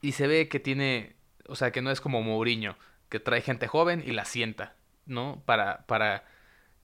Y 0.00 0.12
se 0.12 0.26
ve 0.26 0.48
que 0.48 0.58
tiene 0.58 1.17
o 1.48 1.56
sea, 1.56 1.72
que 1.72 1.82
no 1.82 1.90
es 1.90 2.00
como 2.00 2.22
Mourinho, 2.22 2.76
que 3.08 3.20
trae 3.20 3.40
gente 3.40 3.66
joven 3.66 4.02
y 4.06 4.12
la 4.12 4.24
sienta, 4.24 4.76
¿no? 5.06 5.42
Para, 5.46 5.86
para 5.86 6.24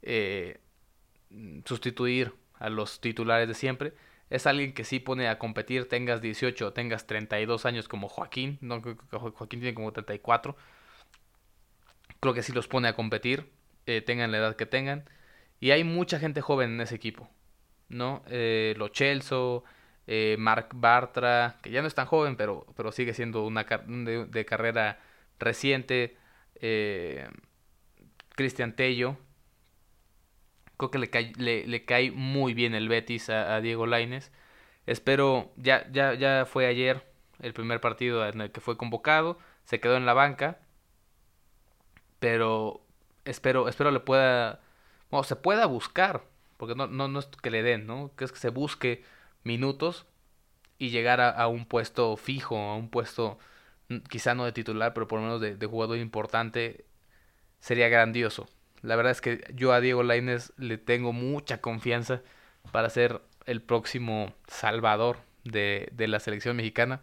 eh, 0.03 0.61
sustituir 1.65 2.35
a 2.55 2.71
los 2.71 3.01
titulares 3.01 3.49
de 3.49 3.55
siempre. 3.55 3.95
Es 4.31 4.47
alguien 4.47 4.73
que 4.73 4.85
sí 4.85 5.01
pone 5.01 5.29
a 5.29 5.39
competir, 5.39 5.89
tengas 5.89 6.21
18 6.23 6.67
o 6.67 6.73
tengas 6.73 7.07
32 7.07 7.67
años 7.67 7.89
como 7.89 8.09
Joaquín, 8.09 8.59
no 8.61 8.81
Joaquín 9.11 9.61
tiene 9.61 9.75
como 9.75 9.93
34. 9.93 10.57
Creo 12.21 12.35
que 12.35 12.43
sí 12.43 12.53
los 12.53 12.67
pone 12.67 12.89
a 12.89 12.95
competir, 12.97 13.51
eh, 13.87 14.01
tengan 14.01 14.33
la 14.33 14.39
edad 14.39 14.57
que 14.57 14.67
tengan. 14.67 15.05
Y 15.61 15.71
hay 15.71 15.85
mucha 15.85 16.19
gente 16.19 16.41
joven 16.41 16.73
en 16.73 16.81
ese 16.81 16.95
equipo, 16.95 17.31
¿no? 17.89 18.23
Eh, 18.29 18.75
Lo 18.79 18.89
Chelso, 18.89 19.65
eh, 20.07 20.37
Mark 20.39 20.71
Bartra, 20.75 21.59
que 21.63 21.71
ya 21.71 21.81
no 21.81 21.89
es 21.89 21.95
tan 21.95 22.07
joven, 22.07 22.37
pero, 22.37 22.67
pero 22.77 22.93
sigue 22.93 23.15
siendo 23.15 23.45
una 23.47 23.65
de, 23.65 24.47
carrera 24.47 25.01
reciente, 25.39 26.17
eh, 26.57 27.29
Cristian 28.37 28.77
Tello, 28.77 29.17
creo 30.77 30.91
que 30.91 30.99
le 30.99 31.11
cae, 31.11 31.33
le, 31.37 31.85
cae 31.85 32.11
muy 32.11 32.55
bien 32.55 32.75
el 32.75 32.89
Betis 32.89 33.31
a, 33.31 33.61
Diego 33.61 33.87
Laines. 33.87 34.33
Espero, 34.87 35.53
ya, 35.57 35.91
ya, 35.91 36.15
ya 36.15 36.47
fue 36.47 36.67
ayer 36.67 37.05
el 37.41 37.55
primer 37.55 37.81
partido 37.81 38.27
en 38.27 38.41
el 38.41 38.51
que 38.53 38.61
fue 38.61 38.77
convocado, 38.77 39.39
se 39.65 39.81
quedó 39.81 39.97
en 39.97 40.07
la 40.07 40.15
banca, 40.15 40.59
pero 42.19 42.83
espero, 43.25 43.69
espero 43.69 43.91
le 43.91 44.01
pueda, 44.01 44.61
bueno, 45.11 45.25
se 45.25 45.37
pueda 45.37 45.67
buscar, 45.67 46.25
porque 46.57 46.75
no, 46.75 46.87
no, 46.87 47.09
no 47.09 47.19
es 47.19 47.27
que 47.27 47.51
le 47.51 47.63
den, 47.63 47.87
¿no? 47.87 48.13
Que 48.17 48.25
es 48.25 48.33
que 48.33 48.39
se 48.39 48.51
busque 48.51 49.05
minutos 49.45 50.07
y 50.79 50.91
llegar 50.91 51.21
a, 51.21 51.47
un 51.49 51.67
puesto 51.67 52.17
fijo, 52.17 52.59
a 52.59 52.77
un 52.77 52.91
puesto 52.91 53.39
mm, 53.89 53.99
quizá 54.09 54.35
no 54.35 54.45
de 54.45 54.53
titular, 54.53 54.95
pero 54.95 55.09
por 55.09 55.21
lo 55.21 55.27
menos 55.27 55.41
de, 55.41 55.67
jugador 55.67 55.99
importante, 55.99 56.85
sería 57.61 57.89
grandioso. 57.89 58.49
La 58.83 58.97
verdad 58.97 59.13
es 59.13 59.21
que 59.21 59.45
yo 59.55 59.73
a 59.73 59.81
Diego 59.81 60.03
Lainez 60.03 60.53
le 60.59 60.79
tengo 60.79 61.13
mucha 61.13 61.61
confianza 61.61 62.23
para 62.73 62.91
ser 62.91 63.23
el 63.47 63.63
próximo 63.63 64.35
salvador 64.49 65.19
de, 65.45 65.91
la 65.97 66.21
selección 66.21 66.57
mexicana. 66.57 67.03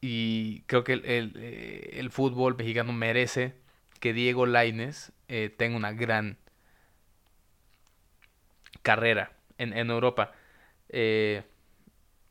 Y 0.00 0.62
creo 0.62 0.84
que 0.84 0.94
el, 0.94 1.32
eh, 1.36 2.08
fútbol 2.10 2.56
mexicano 2.56 2.92
merece 2.92 3.54
que 4.00 4.12
Diego 4.12 4.44
Lainez 4.46 5.12
eh, 5.28 5.54
tenga 5.56 5.76
una 5.76 5.92
gran 5.92 6.36
carrera 8.82 9.33
en, 9.58 9.90
Europa. 9.90 10.32
Eh, 10.88 11.42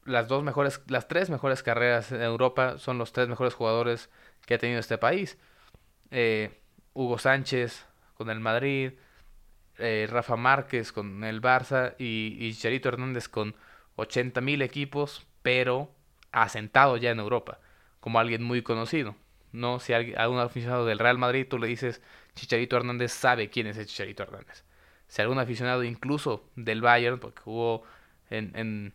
las 0.05 0.27
dos 0.27 0.43
mejores, 0.43 0.81
las 0.87 1.07
tres 1.07 1.29
mejores 1.29 1.63
carreras 1.63 2.11
en 2.11 2.21
Europa 2.21 2.77
son 2.77 2.97
los 2.97 3.13
tres 3.13 3.27
mejores 3.27 3.53
jugadores 3.53 4.09
que 4.45 4.55
ha 4.55 4.57
tenido 4.57 4.79
este 4.79 4.97
país. 4.97 5.37
Eh, 6.11 6.59
Hugo 6.93 7.17
Sánchez 7.17 7.85
con 8.15 8.29
el 8.29 8.39
Madrid, 8.39 8.93
eh, 9.77 10.07
Rafa 10.09 10.35
Márquez 10.35 10.91
con 10.91 11.23
el 11.23 11.41
Barça 11.41 11.95
y, 11.97 12.37
y 12.39 12.53
Chicharito 12.53 12.89
Hernández 12.89 13.27
con 13.27 13.55
80 13.95 14.41
mil 14.41 14.61
equipos, 14.61 15.25
pero 15.41 15.91
asentado 16.31 16.97
ya 16.97 17.11
en 17.11 17.19
Europa, 17.19 17.59
como 17.99 18.19
alguien 18.19 18.43
muy 18.43 18.61
conocido. 18.61 19.15
No, 19.51 19.79
si 19.79 19.93
a 19.93 20.29
un 20.29 20.39
aficionado 20.39 20.85
del 20.85 20.99
Real 20.99 21.17
Madrid 21.17 21.47
tú 21.47 21.59
le 21.59 21.67
dices 21.67 22.01
Chicharito 22.35 22.75
Hernández, 22.75 23.11
sabe 23.11 23.49
quién 23.49 23.67
es 23.67 23.77
el 23.77 23.85
Chicharito 23.85 24.23
Hernández 24.23 24.63
si 25.07 25.21
algún 25.21 25.39
aficionado 25.39 25.83
incluso 25.83 26.49
del 26.55 26.81
Bayern, 26.81 27.19
porque 27.19 27.41
jugó 27.41 27.83
en, 28.29 28.51
en, 28.55 28.93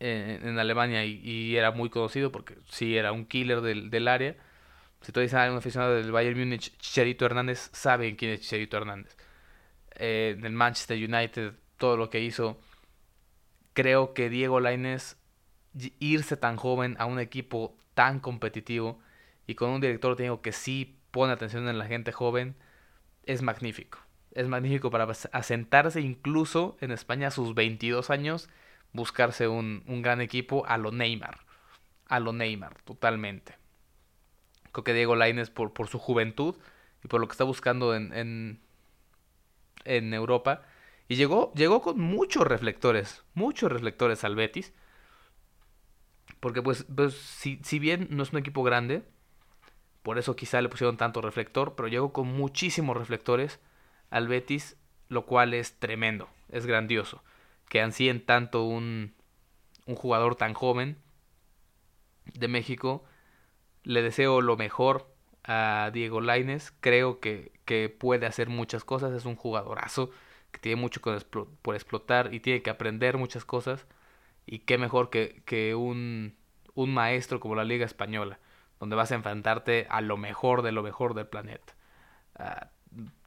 en, 0.00 0.58
Alemania 0.58 1.04
y, 1.04 1.56
era 1.56 1.70
muy 1.70 1.88
conocido 1.90 2.32
porque 2.32 2.58
sí 2.68 2.96
era 2.96 3.12
un 3.12 3.26
killer 3.26 3.60
del, 3.60 3.90
del 3.90 4.08
área. 4.08 4.36
Si 5.00 5.12
tú 5.12 5.20
dices 5.20 5.34
a 5.34 5.50
un 5.50 5.58
aficionado 5.58 5.94
del 5.94 6.12
Bayern 6.12 6.38
Múnich, 6.38 6.76
Chicharito 6.78 7.24
Hernández, 7.26 7.70
saben 7.72 8.16
quién 8.16 8.32
es 8.32 8.42
Chicharito 8.42 8.76
Hernández. 8.76 9.16
Eh, 9.96 10.34
en 10.38 10.44
el 10.44 10.52
Manchester 10.52 10.96
United, 10.96 11.54
todo 11.78 11.96
lo 11.96 12.10
que 12.10 12.20
hizo. 12.20 12.60
Creo 13.72 14.14
que 14.14 14.28
Diego 14.28 14.60
Lainez, 14.60 15.16
irse 15.98 16.36
tan 16.36 16.56
joven 16.56 16.96
a 16.98 17.06
un 17.06 17.18
equipo 17.18 17.76
tan 17.94 18.20
competitivo 18.20 19.00
y 19.46 19.54
con 19.54 19.70
un 19.70 19.80
director 19.80 20.16
técnico 20.16 20.42
que 20.42 20.52
sí 20.52 20.98
pone 21.10 21.32
atención 21.32 21.68
en 21.68 21.78
la 21.78 21.86
gente 21.86 22.12
joven, 22.12 22.56
es 23.24 23.42
magnífico 23.42 23.98
es 24.34 24.48
magnífico 24.48 24.90
para 24.90 25.04
asentarse 25.32 26.00
incluso 26.00 26.76
en 26.80 26.90
España 26.90 27.28
a 27.28 27.30
sus 27.30 27.54
22 27.54 28.10
años, 28.10 28.48
buscarse 28.92 29.48
un, 29.48 29.82
gran 30.02 30.20
equipo 30.20 30.66
a 30.66 30.78
lo 30.78 30.90
Neymar. 30.90 31.40
A 32.06 32.20
lo 32.20 32.32
Neymar, 32.32 32.74
totalmente. 32.82 33.56
Creo 34.72 34.84
que 34.84 34.94
Diego 34.94 35.16
Lainez 35.16 35.50
por, 35.50 35.72
por 35.72 35.88
su 35.88 35.98
juventud 35.98 36.56
y 37.04 37.08
por 37.08 37.20
lo 37.20 37.28
que 37.28 37.32
está 37.32 37.44
buscando 37.44 37.94
en, 37.94 38.58
en, 39.84 40.14
Europa 40.14 40.62
Y 41.08 41.16
llegó, 41.16 41.52
llegó 41.54 41.82
con 41.82 42.00
muchos 42.00 42.46
reflectores, 42.46 43.22
muchos 43.34 43.70
reflectores 43.70 44.24
al 44.24 44.34
Betis. 44.34 44.72
Porque 46.40 46.62
pues, 46.62 46.86
pues 46.94 47.14
si, 47.14 47.60
si 47.62 47.78
bien 47.78 48.08
no 48.10 48.22
es 48.22 48.32
un 48.32 48.38
equipo 48.38 48.62
grande, 48.62 49.04
por 50.02 50.18
eso 50.18 50.34
quizá 50.36 50.60
le 50.62 50.68
pusieron 50.68 50.96
tanto 50.96 51.20
reflector, 51.20 51.74
pero 51.76 51.88
llegó 51.88 52.12
con 52.12 52.26
muchísimos 52.28 52.96
reflectores 52.96 53.60
al 54.12 54.28
Betis, 54.28 54.76
lo 55.08 55.24
cual 55.26 55.54
es 55.54 55.78
tremendo, 55.78 56.28
es 56.50 56.66
grandioso. 56.66 57.24
Que 57.68 57.80
ansíen 57.80 58.24
tanto 58.24 58.64
un, 58.64 59.14
un 59.86 59.96
jugador 59.96 60.36
tan 60.36 60.52
joven 60.52 60.98
de 62.26 62.46
México. 62.46 63.04
Le 63.82 64.02
deseo 64.02 64.42
lo 64.42 64.56
mejor 64.58 65.10
a 65.44 65.90
Diego 65.94 66.20
Laines. 66.20 66.74
Creo 66.80 67.20
que, 67.20 67.52
que 67.64 67.88
puede 67.88 68.26
hacer 68.26 68.50
muchas 68.50 68.84
cosas. 68.84 69.14
Es 69.14 69.24
un 69.24 69.34
jugadorazo 69.34 70.10
que 70.50 70.60
tiene 70.60 70.80
mucho 70.80 71.00
por 71.62 71.74
explotar 71.74 72.34
y 72.34 72.40
tiene 72.40 72.62
que 72.62 72.70
aprender 72.70 73.16
muchas 73.16 73.46
cosas. 73.46 73.86
Y 74.44 74.60
qué 74.60 74.76
mejor 74.76 75.08
que, 75.08 75.42
que 75.46 75.74
un, 75.74 76.36
un 76.74 76.92
maestro 76.92 77.40
como 77.40 77.54
la 77.54 77.64
Liga 77.64 77.86
Española, 77.86 78.40
donde 78.78 78.94
vas 78.94 79.10
a 79.10 79.14
enfrentarte 79.14 79.86
a 79.88 80.02
lo 80.02 80.18
mejor 80.18 80.60
de 80.60 80.72
lo 80.72 80.82
mejor 80.82 81.14
del 81.14 81.28
planeta. 81.28 81.74
Ah, 82.34 82.68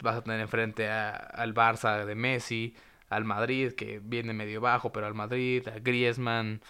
vas 0.01 0.17
a 0.17 0.23
tener 0.23 0.39
enfrente 0.39 0.89
a, 0.89 1.15
al 1.15 1.53
Barça 1.53 2.05
de 2.05 2.15
Messi, 2.15 2.75
al 3.09 3.25
Madrid, 3.25 3.73
que 3.73 3.99
viene 4.03 4.33
medio 4.33 4.61
bajo, 4.61 4.91
pero 4.91 5.07
al 5.07 5.13
Madrid, 5.13 5.67
a 5.67 5.79
Griezmann, 5.79 6.61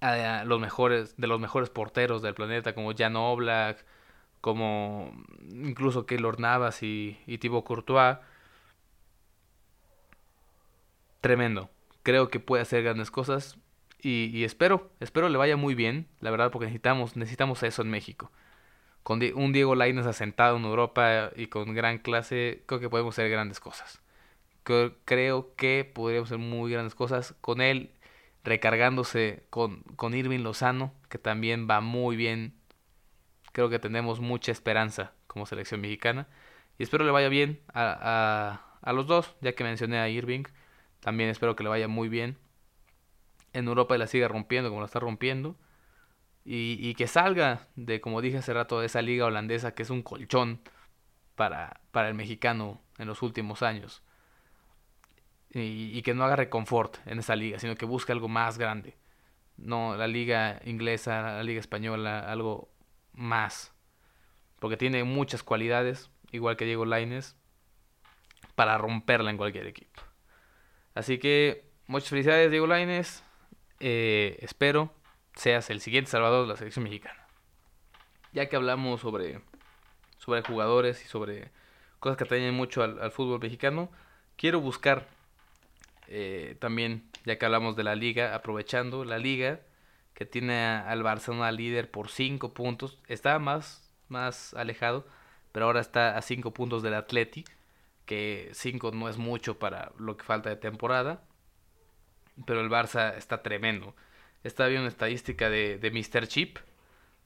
a, 0.00 0.44
los 0.44 0.60
mejores, 0.60 1.16
de 1.16 1.26
los 1.26 1.40
mejores 1.40 1.70
porteros 1.70 2.22
del 2.22 2.34
planeta, 2.34 2.74
como 2.74 2.92
Jan 2.94 3.16
Oblak, 3.16 3.84
como 4.40 5.12
incluso 5.50 6.06
Keylor 6.06 6.40
Navas 6.40 6.82
y, 6.82 7.18
y 7.26 7.38
Thibaut 7.38 7.64
Courtois. 7.64 8.18
Tremendo. 11.20 11.70
Creo 12.02 12.28
que 12.28 12.40
puede 12.40 12.62
hacer 12.62 12.82
grandes 12.82 13.10
cosas 13.10 13.58
y, 14.04 14.44
espero, 14.44 14.90
espero 15.00 15.30
le 15.30 15.38
vaya 15.38 15.56
muy 15.56 15.74
bien, 15.74 16.06
la 16.20 16.30
verdad, 16.30 16.50
porque 16.50 16.66
necesitamos, 16.66 17.16
necesitamos 17.16 17.62
eso 17.62 17.80
en 17.80 17.88
México. 17.88 18.30
Con 19.04 19.20
un 19.34 19.52
Diego 19.52 19.76
Lainez 19.76 20.06
asentado 20.06 20.56
en 20.56 20.64
Europa 20.64 21.30
y 21.36 21.46
con 21.46 21.72
gran 21.74 21.98
clase, 21.98 22.64
creo 22.66 22.80
que 22.80 22.90
podemos 22.90 23.14
hacer 23.14 23.30
grandes 23.30 23.60
cosas. 23.60 24.00
Creo 24.64 25.54
que 25.56 25.84
podríamos 25.94 26.28
hacer 26.28 26.38
muy 26.38 26.72
grandes 26.72 26.96
cosas 26.96 27.34
con 27.40 27.60
él 27.60 27.90
recargándose 28.44 29.44
con, 29.50 29.82
con 29.96 30.14
Irving 30.14 30.40
Lozano, 30.40 30.92
que 31.08 31.18
también 31.18 31.68
va 31.68 31.80
muy 31.80 32.16
bien. 32.16 32.54
Creo 33.52 33.68
que 33.70 33.78
tenemos 33.78 34.20
mucha 34.20 34.52
esperanza 34.52 35.12
como 35.26 35.46
selección 35.46 35.80
mexicana. 35.80 36.26
Y 36.78 36.82
espero 36.82 37.04
le 37.04 37.10
vaya 37.10 37.28
bien 37.28 37.60
a, 37.72 37.98
a, 38.00 38.78
a 38.80 38.92
los 38.92 39.06
dos, 39.06 39.34
ya 39.40 39.54
que 39.54 39.64
mencioné 39.64 39.98
a 39.98 40.08
Irving. 40.08 40.44
También 41.00 41.28
espero 41.30 41.56
que 41.56 41.62
le 41.62 41.68
vaya 41.68 41.88
muy 41.88 42.08
bien. 42.08 42.38
En 43.52 43.66
Europa 43.68 43.94
y 43.94 43.98
la 43.98 44.06
siga 44.06 44.28
rompiendo 44.28 44.70
como 44.70 44.80
la 44.80 44.86
está 44.86 44.98
rompiendo. 44.98 45.56
Y, 46.46 46.94
que 46.94 47.06
salga 47.06 47.68
de, 47.74 48.02
como 48.02 48.20
dije 48.20 48.36
hace 48.38 48.52
rato, 48.52 48.80
de 48.80 48.86
esa 48.86 49.00
liga 49.00 49.24
holandesa 49.24 49.74
que 49.74 49.82
es 49.82 49.90
un 49.90 50.02
colchón 50.02 50.60
para, 51.36 51.80
para 51.90 52.08
el 52.08 52.14
mexicano 52.14 52.82
en 52.98 53.08
los 53.08 53.22
últimos 53.22 53.62
años 53.62 54.02
y, 55.54 56.02
que 56.02 56.14
no 56.14 56.24
haga 56.24 56.36
reconfort 56.36 56.96
en 57.06 57.18
esa 57.20 57.36
liga, 57.36 57.58
sino 57.58 57.76
que 57.76 57.86
busque 57.86 58.12
algo 58.12 58.28
más 58.28 58.58
grande. 58.58 58.96
No 59.56 59.96
la 59.96 60.08
liga 60.08 60.60
inglesa, 60.64 61.22
la 61.22 61.42
liga 61.44 61.60
española, 61.60 62.20
algo 62.20 62.68
más. 63.12 63.72
Porque 64.58 64.76
tiene 64.76 65.04
muchas 65.04 65.42
cualidades, 65.44 66.10
igual 66.32 66.56
que 66.56 66.64
Diego 66.64 66.84
Laines, 66.84 67.36
para 68.56 68.78
romperla 68.78 69.30
en 69.30 69.36
cualquier 69.36 69.66
equipo. 69.66 70.02
Así 70.94 71.18
que 71.18 71.70
muchas 71.86 72.10
felicidades 72.10 72.50
Diego 72.50 72.66
Laines. 72.66 73.22
Eh, 73.80 74.38
espero 74.40 74.92
seas 75.34 75.70
el 75.70 75.80
siguiente 75.80 76.10
salvador 76.10 76.42
de 76.42 76.52
la 76.52 76.56
selección 76.56 76.84
mexicana. 76.84 77.26
Ya 78.32 78.48
que 78.48 78.56
hablamos 78.56 79.00
sobre, 79.00 79.40
sobre 80.18 80.42
jugadores 80.42 81.04
y 81.04 81.08
sobre 81.08 81.50
cosas 82.00 82.16
que 82.18 82.24
atañen 82.24 82.54
mucho 82.54 82.82
al, 82.82 83.10
fútbol 83.10 83.40
mexicano, 83.40 83.90
quiero 84.36 84.60
buscar 84.60 85.08
eh, 86.08 86.56
también, 86.60 87.08
ya 87.24 87.38
que 87.38 87.46
hablamos 87.46 87.76
de 87.76 87.84
la 87.84 87.94
liga, 87.94 88.34
aprovechando 88.34 89.04
la 89.04 89.18
liga 89.18 89.60
que 90.14 90.26
tiene 90.26 90.64
al 90.64 91.02
Barcelona 91.02 91.50
líder 91.50 91.90
por 91.90 92.08
5 92.08 92.54
puntos, 92.54 92.98
está 93.08 93.38
más, 93.38 93.90
más 94.08 94.54
alejado, 94.54 95.06
pero 95.52 95.66
ahora 95.66 95.80
está 95.80 96.16
a 96.16 96.22
5 96.22 96.52
puntos 96.52 96.82
del 96.82 96.94
Atleti, 96.94 97.44
que 98.06 98.50
5 98.52 98.92
no 98.92 99.08
es 99.08 99.16
mucho 99.16 99.58
para 99.58 99.92
lo 99.98 100.16
que 100.16 100.24
falta 100.24 100.50
de 100.50 100.56
temporada, 100.56 101.22
pero 102.46 102.60
el 102.60 102.70
Barça 102.70 103.16
está 103.16 103.42
tremendo. 103.42 103.94
Estaba 104.44 104.68
viendo 104.68 104.82
una 104.82 104.90
estadística 104.90 105.50
de, 105.50 105.78
de 105.78 105.90
Mr. 105.90 106.28
Chip, 106.28 106.58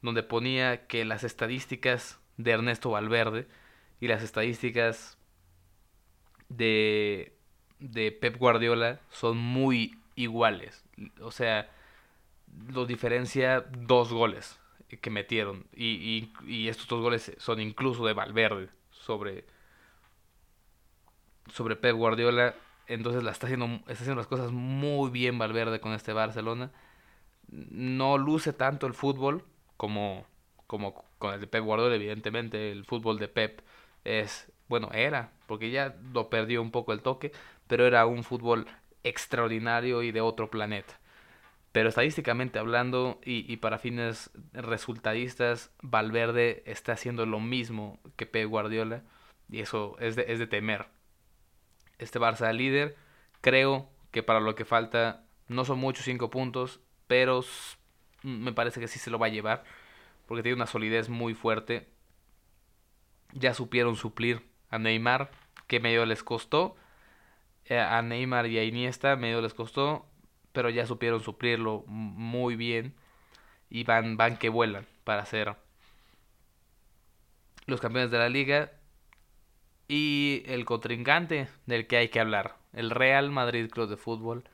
donde 0.01 0.23
ponía 0.23 0.87
que 0.87 1.05
las 1.05 1.25
estadísticas 1.25 2.19
de 2.37 2.53
Ernesto 2.53 2.91
Valverde 2.91 3.47
y 4.01 4.09
las 4.09 4.23
estadísticas 4.23 5.19
de, 6.49 7.37
de 7.81 8.13
Pep 8.13 8.37
Guardiola 8.37 9.01
son 9.11 9.37
muy 9.37 9.99
iguales. 10.15 10.85
O 11.21 11.31
sea, 11.31 11.71
lo 12.73 12.87
diferencia 12.87 13.61
dos 13.61 14.13
goles 14.13 14.59
que 15.01 15.11
metieron. 15.11 15.67
Y, 15.75 16.31
y, 16.47 16.69
estos 16.69 16.89
dos 16.89 17.01
goles 17.01 17.33
son 17.39 17.61
incluso 17.61 18.07
de 18.07 18.15
Valverde 18.15 18.69
sobre, 18.91 19.45
sobre 21.53 21.77
Pep 21.77 21.95
Guardiola. 21.95 22.55
Entonces 22.87 23.23
la 23.23 23.33
está 23.33 23.47
haciendo, 23.47 23.67
está 23.67 23.93
haciendo 23.93 24.17
las 24.17 24.27
cosas 24.27 24.51
muy 24.51 25.11
bien 25.11 25.39
Valverde 25.39 25.81
con 25.81 25.93
este 25.93 26.13
Barcelona. 26.13 26.71
No 27.49 28.19
luce 28.19 28.53
tanto 28.53 28.87
el 28.87 28.95
fútbol 28.95 29.45
como, 29.77 30.27
como 30.67 31.05
con 31.19 31.35
el 31.35 31.41
de 31.41 31.47
Pep 31.47 31.65
Guardiola, 31.65 31.95
evidentemente. 31.95 32.71
El 32.71 32.85
fútbol 32.85 33.19
de 33.19 33.29
Pep 33.29 33.63
es, 34.05 34.51
bueno, 34.69 34.91
era, 34.93 35.33
porque 35.47 35.71
ya 35.71 35.97
lo 36.13 36.31
perdió 36.31 36.63
un 36.63 36.71
poco 36.71 36.93
el 36.93 37.03
toque, 37.03 37.33
pero 37.67 37.87
era 37.87 38.07
un 38.07 38.25
fútbol 38.25 38.67
extraordinario 39.05 40.03
y 40.03 40.13
de 40.13 40.21
otro 40.21 40.51
planeta. 40.51 40.99
Pero 41.73 41.91
estadísticamente 41.91 42.59
hablando 42.59 43.21
y, 43.25 43.57
para 43.59 43.79
fines 43.79 44.31
resultadistas, 44.53 45.71
Valverde 45.83 46.63
está 46.67 46.93
haciendo 46.93 47.27
lo 47.27 47.41
mismo 47.41 48.01
que 48.17 48.27
Pep 48.27 48.49
Guardiola 48.49 49.03
y 49.51 49.61
eso 49.61 49.97
es 50.01 50.17
de, 50.17 50.25
es 50.29 50.39
de 50.39 50.47
temer. 50.47 50.87
Este 51.99 52.19
Barça 52.19 52.53
líder, 52.53 52.97
creo 53.41 53.89
que 54.11 54.23
para 54.23 54.41
lo 54.41 54.55
que 54.55 54.65
falta 54.65 55.25
no 55.47 55.65
son 55.65 55.79
muchos 55.79 56.05
cinco 56.05 56.31
puntos, 56.31 56.81
pero 57.09 57.45
me 58.23 58.53
parece 58.53 58.79
que 58.79 58.87
sí 58.87 59.01
se 59.01 59.11
lo 59.11 59.19
va 59.19 59.27
a 59.27 59.31
llevar 59.31 59.65
porque 60.27 60.43
tiene 60.43 60.57
una 60.57 60.67
solidez 60.67 61.09
muy 61.09 61.35
fuerte. 61.35 61.89
Ya 63.33 63.55
supieron 63.55 63.97
suplir 63.97 64.43
a 64.71 64.79
Neymar, 64.79 65.31
que 65.67 65.81
medio 65.81 66.07
les 66.07 66.23
costó, 66.23 66.77
eh, 67.65 67.79
a 67.79 68.01
Neymar 68.03 68.47
y 68.47 68.59
a 68.59 68.65
Iniesta 68.65 69.17
medio 69.17 69.41
les 69.41 69.55
costó, 69.55 70.07
pero 70.53 70.71
ya 70.71 70.87
supieron 70.87 71.23
suplirlo 71.23 71.85
muy 71.87 72.57
bien 72.57 72.95
y 73.71 73.85
van, 73.85 74.17
van 74.17 74.37
que 74.37 74.49
vuelan 74.51 74.87
para 75.05 75.25
ser 75.25 75.57
los 77.67 77.81
campeones 77.81 78.11
de 78.11 78.19
la 78.19 78.29
liga 78.29 78.73
y 79.89 80.43
el 80.47 80.65
contrincante 80.65 81.49
del 81.67 81.87
que 81.87 81.97
hay 81.97 82.09
que 82.09 82.21
hablar, 82.21 82.57
el 82.73 82.91
Real 82.91 83.31
Madrid 83.31 83.71
Club 83.71 83.89
de 83.89 83.97
Fútbol, 83.97 84.45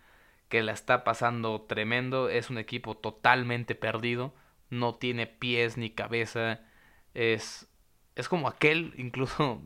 que 0.48 0.62
la 0.62 0.72
está 0.72 1.04
pasando 1.04 1.62
tremendo, 1.62 2.28
es 2.28 2.50
un 2.50 2.58
equipo 2.58 2.96
totalmente 2.96 3.74
perdido, 3.74 4.34
no 4.70 4.94
tiene 4.94 5.26
pies 5.26 5.76
ni 5.76 5.90
cabeza, 5.90 6.60
es, 7.14 7.68
es 8.16 8.28
como 8.28 8.48
aquel, 8.48 8.94
incluso 8.98 9.60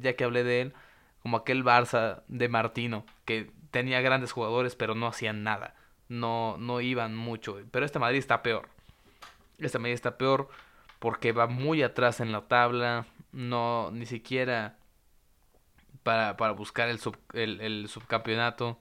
ya 0.00 0.14
que 0.14 0.24
hablé 0.24 0.44
de 0.44 0.60
él, 0.62 0.74
como 1.22 1.36
aquel 1.36 1.64
Barça 1.64 2.22
de 2.28 2.48
Martino, 2.48 3.04
que 3.24 3.50
tenía 3.70 4.00
grandes 4.00 4.32
jugadores 4.32 4.76
pero 4.76 4.94
no 4.94 5.06
hacían 5.06 5.42
nada, 5.42 5.74
no, 6.08 6.56
no 6.58 6.80
iban 6.80 7.16
mucho. 7.16 7.58
Pero 7.70 7.86
este 7.86 7.98
Madrid 7.98 8.18
está 8.18 8.42
peor. 8.42 8.68
Este 9.58 9.78
Madrid 9.78 9.94
está 9.94 10.18
peor 10.18 10.48
porque 10.98 11.32
va 11.32 11.46
muy 11.46 11.82
atrás 11.82 12.20
en 12.20 12.32
la 12.32 12.42
tabla, 12.42 13.06
no 13.32 13.90
ni 13.92 14.06
siquiera 14.06 14.76
para, 16.02 16.36
para 16.36 16.52
buscar 16.52 16.88
el, 16.88 17.60
el, 17.60 17.88
subcampeonato. 17.88 18.78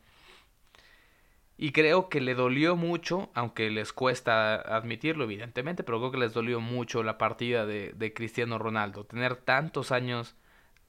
Y 1.62 1.74
creo 1.74 2.10
que 2.10 2.22
le 2.22 2.34
dolió 2.34 2.76
mucho, 2.76 3.30
aunque 3.36 3.70
les 3.70 3.94
cuesta 3.94 4.56
admitirlo 4.56 5.26
evidentemente, 5.26 5.84
pero 5.84 6.00
creo 6.00 6.12
que 6.12 6.18
les 6.18 6.34
dolió 6.34 6.60
mucho 6.60 7.04
la 7.04 7.20
partida 7.20 7.68
de, 7.68 7.94
de 7.94 8.14
Cristiano 8.16 8.58
Ronaldo. 8.58 9.06
Tener 9.06 9.36
tantos 9.36 9.92
años 9.92 10.36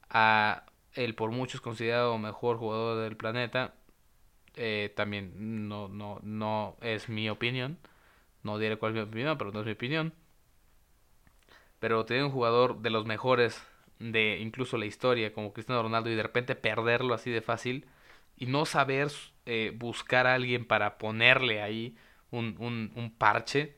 a 0.09 0.65
el 0.95 1.15
por 1.15 1.31
muchos 1.31 1.61
considerado 1.61 2.17
mejor 2.17 2.57
jugador 2.57 3.05
del 3.05 3.19
planeta, 3.19 3.75
eh, 4.57 4.91
también 4.97 5.69
no, 5.69 5.89
no, 5.89 6.21
no 6.23 6.79
es 6.81 7.11
mi 7.11 7.29
opinión. 7.29 7.77
No 8.43 8.59
diré 8.59 8.79
cuál 8.79 8.93
es 8.93 8.97
mi 8.97 9.03
opinión, 9.03 9.37
pero 9.37 9.53
no 9.53 9.61
es 9.61 9.67
mi 9.67 9.73
opinión. 9.73 10.15
Pero 11.81 12.07
tener 12.07 12.25
un 12.25 12.31
jugador 12.31 12.81
de 12.81 12.89
los 12.89 13.05
mejores 13.05 13.63
de 13.99 14.39
incluso 14.39 14.79
la 14.79 14.87
historia 14.87 15.35
como 15.35 15.53
Cristiano 15.53 15.83
Ronaldo 15.83 16.09
y 16.09 16.15
de 16.15 16.23
repente 16.23 16.57
perderlo 16.57 17.13
así 17.13 17.31
de 17.31 17.43
fácil 17.43 17.87
y 18.39 18.47
no 18.47 18.65
saber 18.65 19.11
eh, 19.47 19.73
buscar 19.77 20.27
a 20.27 20.35
alguien 20.35 20.67
para 20.67 20.99
ponerle 20.99 21.63
ahí 21.63 21.97
un, 22.31 22.57
un, 22.59 22.93
un 22.95 23.11
parche 23.11 23.77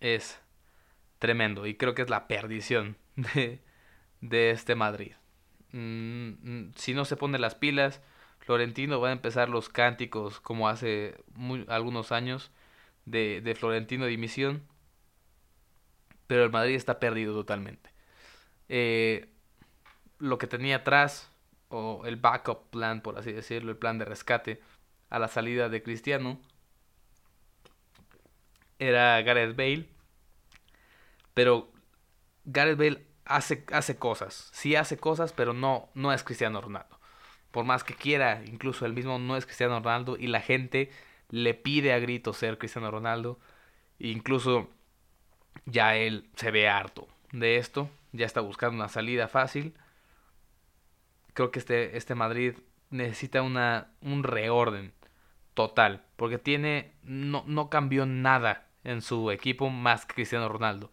es 0.00 0.40
tremendo 1.18 1.66
y 1.66 1.74
creo 1.76 1.94
que 1.94 2.02
es 2.02 2.10
la 2.10 2.26
perdición 2.28 2.96
de, 3.16 3.60
de 4.20 4.50
este 4.50 4.74
Madrid. 4.74 5.12
Mm, 5.72 6.28
mm, 6.42 6.72
si 6.76 6.94
no 6.94 7.04
se 7.04 7.16
pone 7.16 7.38
las 7.38 7.54
pilas, 7.54 8.00
Florentino 8.38 9.00
va 9.00 9.08
a 9.08 9.12
empezar 9.12 9.48
los 9.48 9.68
cánticos 9.68 10.40
como 10.40 10.68
hace 10.68 11.16
algunos 11.68 12.12
años 12.12 12.50
de, 13.06 13.40
de 13.42 13.54
Florentino 13.54 14.06
dimisión, 14.06 14.62
pero 16.26 16.44
el 16.44 16.50
Madrid 16.50 16.74
está 16.74 17.00
perdido 17.00 17.34
totalmente. 17.34 17.90
Eh, 18.68 19.28
lo 20.18 20.38
que 20.38 20.46
tenía 20.46 20.76
atrás, 20.76 21.30
o 21.68 22.02
el 22.06 22.16
backup 22.16 22.70
plan, 22.70 23.00
por 23.02 23.18
así 23.18 23.32
decirlo, 23.32 23.70
el 23.72 23.78
plan 23.78 23.98
de 23.98 24.04
rescate 24.04 24.60
a 25.10 25.18
la 25.18 25.28
salida 25.28 25.68
de 25.68 25.82
Cristiano, 25.82 26.40
era 28.78 29.20
Gareth 29.22 29.56
Bale, 29.56 29.88
pero 31.32 31.72
Gareth 32.44 32.78
Bale 32.78 33.06
hace, 33.24 33.64
hace 33.72 33.96
cosas, 33.96 34.50
sí 34.52 34.76
hace 34.76 34.96
cosas, 34.98 35.32
pero 35.32 35.52
no, 35.52 35.88
no 35.94 36.12
es 36.12 36.22
Cristiano 36.24 36.60
Ronaldo. 36.60 36.98
Por 37.50 37.64
más 37.64 37.84
que 37.84 37.94
quiera, 37.94 38.42
incluso 38.44 38.84
él 38.86 38.94
mismo 38.94 39.18
no 39.18 39.36
es 39.36 39.46
Cristiano 39.46 39.78
Ronaldo 39.78 40.16
y 40.18 40.26
la 40.26 40.40
gente 40.40 40.90
le 41.30 41.54
pide 41.54 41.92
a 41.92 41.98
gritos 41.98 42.36
ser 42.36 42.58
Cristiano 42.58 42.90
Ronaldo. 42.90 43.38
Incluso 43.98 44.68
ya 45.66 45.96
él 45.96 46.28
se 46.36 46.50
ve 46.50 46.68
harto 46.68 47.08
de 47.32 47.56
esto, 47.58 47.90
ya 48.12 48.26
está 48.26 48.40
buscando 48.40 48.76
una 48.76 48.88
salida 48.88 49.28
fácil. 49.28 49.74
Creo 51.34 51.50
que 51.50 51.58
este, 51.58 51.96
este 51.96 52.14
Madrid 52.14 52.54
necesita 52.90 53.42
una, 53.42 53.92
un 54.00 54.22
reorden 54.22 54.92
total, 55.52 56.04
porque 56.16 56.38
tiene 56.38 56.94
no, 57.02 57.44
no 57.46 57.70
cambió 57.70 58.06
nada 58.06 58.68
en 58.82 59.02
su 59.02 59.30
equipo 59.30 59.70
más 59.70 60.06
que 60.06 60.14
Cristiano 60.14 60.48
Ronaldo 60.48 60.90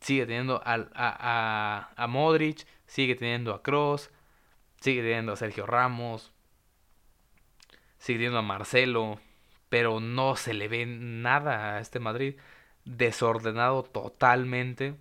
sigue 0.00 0.26
teniendo 0.26 0.62
a, 0.64 0.88
a, 0.94 1.90
a, 1.96 2.06
Modric, 2.06 2.66
sigue 2.86 3.14
teniendo 3.14 3.54
a 3.54 3.62
Cross, 3.62 4.10
sigue 4.80 5.02
teniendo 5.02 5.32
a 5.32 5.36
Sergio 5.36 5.66
Ramos, 5.66 6.32
sigue 7.98 8.18
teniendo 8.18 8.38
a 8.38 8.42
Marcelo, 8.42 9.20
pero 9.68 10.00
no 10.00 10.36
se 10.36 10.54
le 10.54 10.68
ve 10.68 10.86
nada 10.86 11.76
a 11.76 11.80
este 11.80 11.98
Madrid 11.98 12.36
desordenado 12.84 13.82
totalmente. 13.82 14.94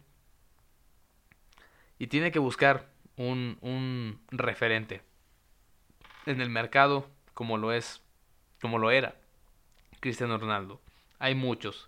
Y 2.00 2.08
tiene 2.08 2.32
que 2.32 2.40
buscar 2.40 2.90
un, 3.18 3.58
un 3.62 4.20
referente 4.32 5.02
en 6.26 6.42
el 6.42 6.50
mercado 6.50 7.10
como 7.34 7.58
lo 7.58 7.72
es, 7.72 8.02
como 8.62 8.78
lo 8.78 8.92
era 8.92 9.16
Cristiano 10.00 10.38
Ronaldo. 10.38 10.82
Hay 11.20 11.36
muchos. 11.36 11.88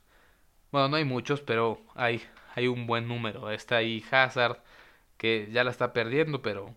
Bueno, 0.71 0.89
no 0.89 0.95
hay 0.97 1.05
muchos, 1.05 1.41
pero 1.41 1.81
hay, 1.95 2.23
hay 2.55 2.67
un 2.67 2.87
buen 2.87 3.07
número. 3.07 3.51
Está 3.51 3.77
ahí 3.77 4.03
Hazard, 4.11 4.61
que 5.17 5.49
ya 5.51 5.63
la 5.63 5.71
está 5.71 5.93
perdiendo, 5.93 6.41
pero, 6.41 6.75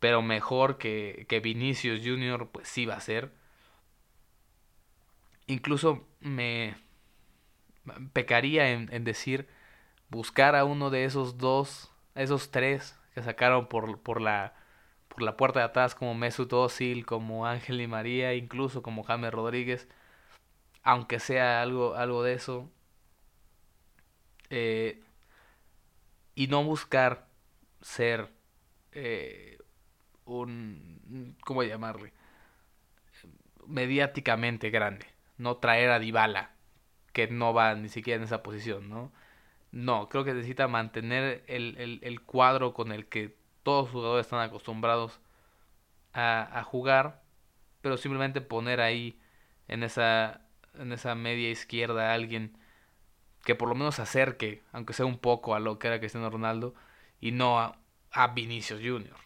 pero 0.00 0.22
mejor 0.22 0.78
que, 0.78 1.26
que 1.28 1.40
Vinicius 1.40 2.00
Jr., 2.04 2.48
pues 2.50 2.68
sí 2.68 2.86
va 2.86 2.94
a 2.94 3.00
ser. 3.00 3.32
Incluso 5.46 6.06
me 6.20 6.76
pecaría 8.12 8.70
en, 8.70 8.88
en 8.92 9.04
decir 9.04 9.46
buscar 10.08 10.56
a 10.56 10.64
uno 10.64 10.90
de 10.90 11.04
esos 11.04 11.36
dos, 11.38 11.92
esos 12.14 12.50
tres 12.50 12.98
que 13.14 13.22
sacaron 13.22 13.68
por, 13.68 14.00
por 14.00 14.20
la 14.20 14.54
por 15.08 15.22
la 15.22 15.36
puerta 15.36 15.60
de 15.60 15.66
atrás 15.66 15.94
como 15.94 16.14
Mesut 16.14 16.52
Özil, 16.52 17.06
como 17.06 17.46
Ángel 17.46 17.80
y 17.80 17.86
María, 17.86 18.34
incluso 18.34 18.82
como 18.82 19.04
James 19.04 19.32
Rodríguez, 19.32 19.88
aunque 20.82 21.20
sea 21.20 21.62
algo 21.62 21.94
algo 21.94 22.22
de 22.24 22.34
eso, 22.34 22.70
eh, 24.50 25.02
y 26.34 26.46
no 26.48 26.64
buscar 26.64 27.28
ser 27.80 28.30
eh, 28.92 29.58
un, 30.24 31.36
¿cómo 31.44 31.62
llamarle? 31.62 32.12
Mediáticamente 33.66 34.70
grande. 34.70 35.06
No 35.38 35.56
traer 35.56 35.90
a 35.90 35.98
Dybala, 35.98 36.52
que 37.12 37.28
no 37.28 37.54
va 37.54 37.74
ni 37.74 37.88
siquiera 37.88 38.18
en 38.18 38.24
esa 38.24 38.42
posición, 38.42 38.88
¿no? 38.88 39.12
No, 39.74 40.08
creo 40.08 40.22
que 40.24 40.32
necesita 40.34 40.68
mantener 40.68 41.42
el, 41.48 41.98
el, 42.00 42.20
cuadro 42.22 42.72
con 42.74 42.92
el 42.92 43.08
que 43.08 43.36
todos 43.64 43.86
los 43.86 43.92
jugadores 43.92 44.26
están 44.26 44.38
acostumbrados 44.40 45.20
a, 46.12 46.60
a, 46.60 46.62
jugar, 46.62 47.24
pero 47.80 47.96
simplemente 47.96 48.40
poner 48.40 48.80
ahí 48.80 49.18
en 49.66 49.82
esa, 49.82 50.42
en 50.74 50.92
esa 50.92 51.16
media 51.16 51.50
izquierda 51.50 52.10
a 52.10 52.14
alguien 52.14 52.56
que 53.44 53.56
por 53.56 53.68
lo 53.68 53.74
menos 53.74 53.98
acerque, 53.98 54.62
aunque 54.70 54.92
sea 54.92 55.06
un 55.06 55.18
poco, 55.18 55.56
a 55.56 55.60
lo 55.60 55.80
que 55.80 55.88
era 55.88 55.98
Cristiano 55.98 56.30
Ronaldo 56.30 56.74
y 57.20 57.32
no 57.32 57.58
a, 57.58 57.76
a 58.12 58.28
Vinicius 58.28 58.80
Jr. 58.80 59.16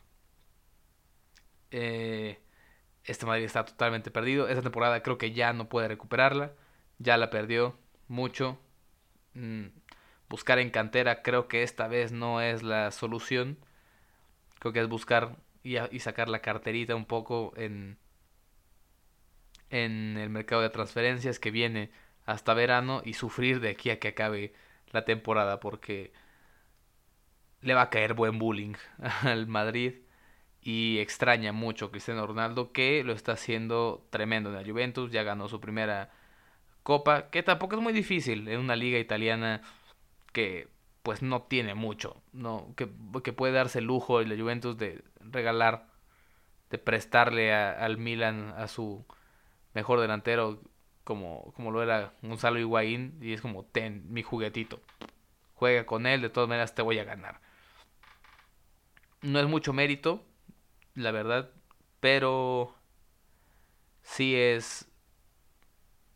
Eh, 1.72 2.40
este 3.04 3.26
Madrid 3.26 3.44
está 3.44 3.66
totalmente 3.66 4.10
perdido. 4.10 4.48
Esta 4.48 4.62
temporada 4.62 5.02
creo 5.02 5.18
que 5.18 5.32
ya 5.32 5.52
no 5.52 5.68
puede 5.68 5.88
recuperarla. 5.88 6.52
Ya 6.98 7.18
la 7.18 7.28
perdió 7.28 7.78
mucho. 8.08 8.58
Mm, 9.34 9.66
buscar 10.28 10.58
en 10.58 10.70
cantera 10.70 11.22
creo 11.22 11.48
que 11.48 11.62
esta 11.62 11.88
vez 11.88 12.12
no 12.12 12.40
es 12.40 12.62
la 12.62 12.90
solución. 12.90 13.58
Creo 14.58 14.72
que 14.72 14.80
es 14.80 14.88
buscar 14.88 15.36
y, 15.62 15.76
y 15.78 16.00
sacar 16.00 16.28
la 16.28 16.40
carterita 16.40 16.94
un 16.94 17.06
poco 17.06 17.52
en, 17.56 17.98
en 19.70 20.16
el 20.18 20.30
mercado 20.30 20.62
de 20.62 20.70
transferencias 20.70 21.38
que 21.38 21.50
viene 21.50 21.90
hasta 22.26 22.54
verano 22.54 23.02
y 23.04 23.14
sufrir 23.14 23.60
de 23.60 23.70
aquí 23.70 23.90
a 23.90 23.98
que 23.98 24.08
acabe 24.08 24.52
la 24.92 25.04
temporada 25.04 25.60
porque 25.60 26.12
le 27.60 27.74
va 27.74 27.82
a 27.82 27.90
caer 27.90 28.14
buen 28.14 28.38
bullying 28.38 28.74
al 29.22 29.46
Madrid 29.46 29.94
y 30.62 30.98
extraña 30.98 31.52
mucho 31.52 31.86
a 31.86 31.90
Cristiano 31.90 32.26
Ronaldo 32.26 32.72
que 32.72 33.02
lo 33.04 33.12
está 33.12 33.32
haciendo 33.32 34.06
tremendo 34.10 34.50
en 34.50 34.56
la 34.56 34.68
Juventus, 34.68 35.10
ya 35.10 35.22
ganó 35.22 35.48
su 35.48 35.60
primera 35.60 36.10
copa, 36.82 37.30
que 37.30 37.42
tampoco 37.42 37.76
es 37.76 37.82
muy 37.82 37.92
difícil 37.92 38.48
en 38.48 38.60
una 38.60 38.76
liga 38.76 38.98
italiana 38.98 39.62
que 40.32 40.68
pues 41.02 41.22
no 41.22 41.42
tiene 41.42 41.74
mucho, 41.74 42.22
no 42.32 42.74
que, 42.76 42.88
que 43.22 43.32
puede 43.32 43.52
darse 43.52 43.78
el 43.78 43.86
lujo 43.86 44.20
en 44.20 44.28
la 44.28 44.36
Juventus 44.36 44.76
de 44.76 45.02
regalar 45.20 45.88
de 46.70 46.78
prestarle 46.78 47.54
al 47.54 47.96
Milan 47.96 48.54
a 48.56 48.68
su 48.68 49.06
mejor 49.74 50.00
delantero 50.00 50.60
como, 51.04 51.52
como 51.54 51.70
lo 51.70 51.82
era 51.82 52.12
Gonzalo 52.20 52.58
Higuaín 52.58 53.18
y 53.22 53.32
es 53.32 53.40
como, 53.40 53.64
ten, 53.64 54.12
mi 54.12 54.22
juguetito, 54.22 54.82
juega 55.54 55.86
con 55.86 56.06
él, 56.06 56.20
de 56.20 56.30
todas 56.30 56.48
maneras 56.48 56.74
te 56.74 56.82
voy 56.82 56.98
a 56.98 57.04
ganar. 57.04 57.40
No 59.22 59.40
es 59.40 59.46
mucho 59.48 59.72
mérito, 59.72 60.24
la 60.94 61.10
verdad, 61.10 61.50
pero 62.00 62.74
sí 64.02 64.36
es, 64.36 64.90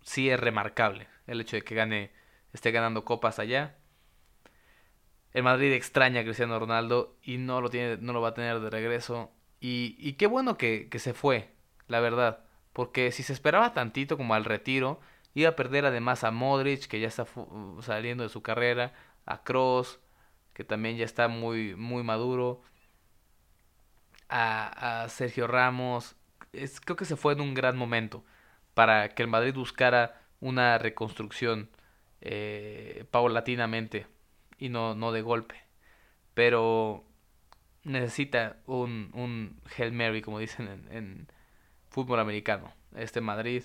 sí 0.03 0.29
es 0.29 0.39
remarcable 0.39 1.09
el 1.27 1.41
hecho 1.41 1.57
de 1.57 1.63
que 1.63 1.75
gane, 1.75 2.13
esté 2.53 2.71
ganando 2.71 3.05
copas 3.05 3.39
allá. 3.39 3.79
El 5.35 5.43
Madrid 5.45 5.73
extraña 5.73 6.21
a 6.21 6.25
Cristiano 6.25 6.59
Ronaldo 6.59 7.17
y 7.23 7.39
no 7.39 7.61
lo, 7.61 7.71
tiene, 7.71 7.97
no 7.99 8.13
lo 8.13 8.21
va 8.21 8.31
a 8.31 8.35
tener 8.35 8.61
de 8.61 8.71
regreso. 8.71 9.31
Y, 9.61 9.97
y 9.99 10.15
qué 10.15 10.27
bueno 10.27 10.59
que, 10.59 10.89
que 10.91 10.99
se 10.99 11.15
fue, 11.15 11.51
la 11.89 12.01
verdad 12.01 12.45
porque 12.73 13.13
si 13.13 13.23
se 13.23 13.33
esperaba 13.33 13.75
tantito 13.75 14.17
como 14.17 14.35
al 14.35 14.45
retiro, 14.45 15.01
iba 15.35 15.51
a 15.51 15.57
perder 15.57 15.85
además 15.87 16.25
a 16.25 16.31
Modric, 16.31 16.87
que 16.87 17.01
ya 17.01 17.09
está 17.09 17.27
saliendo 17.81 18.25
de 18.25 18.31
su 18.31 18.43
carrera, 18.43 18.95
a 19.27 19.43
Cross, 19.43 20.01
que 20.55 20.65
también 20.65 20.97
ya 20.97 21.05
está 21.05 21.29
muy, 21.29 21.75
muy 21.77 22.03
maduro, 22.03 22.63
a, 24.29 25.03
a 25.05 25.09
Sergio 25.09 25.47
Ramos. 25.47 26.17
Creo 26.85 26.97
que 26.97 27.05
se 27.05 27.17
fue 27.17 27.35
en 27.35 27.41
un 27.41 27.55
gran 27.55 27.77
momento 27.77 28.25
para 28.75 29.11
que 29.11 29.23
el 29.23 29.29
Madrid 29.29 29.55
buscara 29.55 30.21
una 30.41 30.79
reconstrucción 30.79 31.71
eh, 32.21 33.05
paulatinamente 33.11 34.07
y 34.63 34.69
no, 34.69 34.95
no 34.95 35.11
de 35.11 35.23
golpe. 35.23 35.57
Pero 36.35 37.05
necesita 37.83 38.59
un, 38.67 39.11
un 39.13 39.61
Hail 39.77 39.93
Mary, 39.93 40.23
como 40.23 40.39
dicen 40.39 40.87
en 40.91 41.29
fútbol 41.89 42.21
americano, 42.21 42.73
este 42.95 43.21
Madrid, 43.21 43.65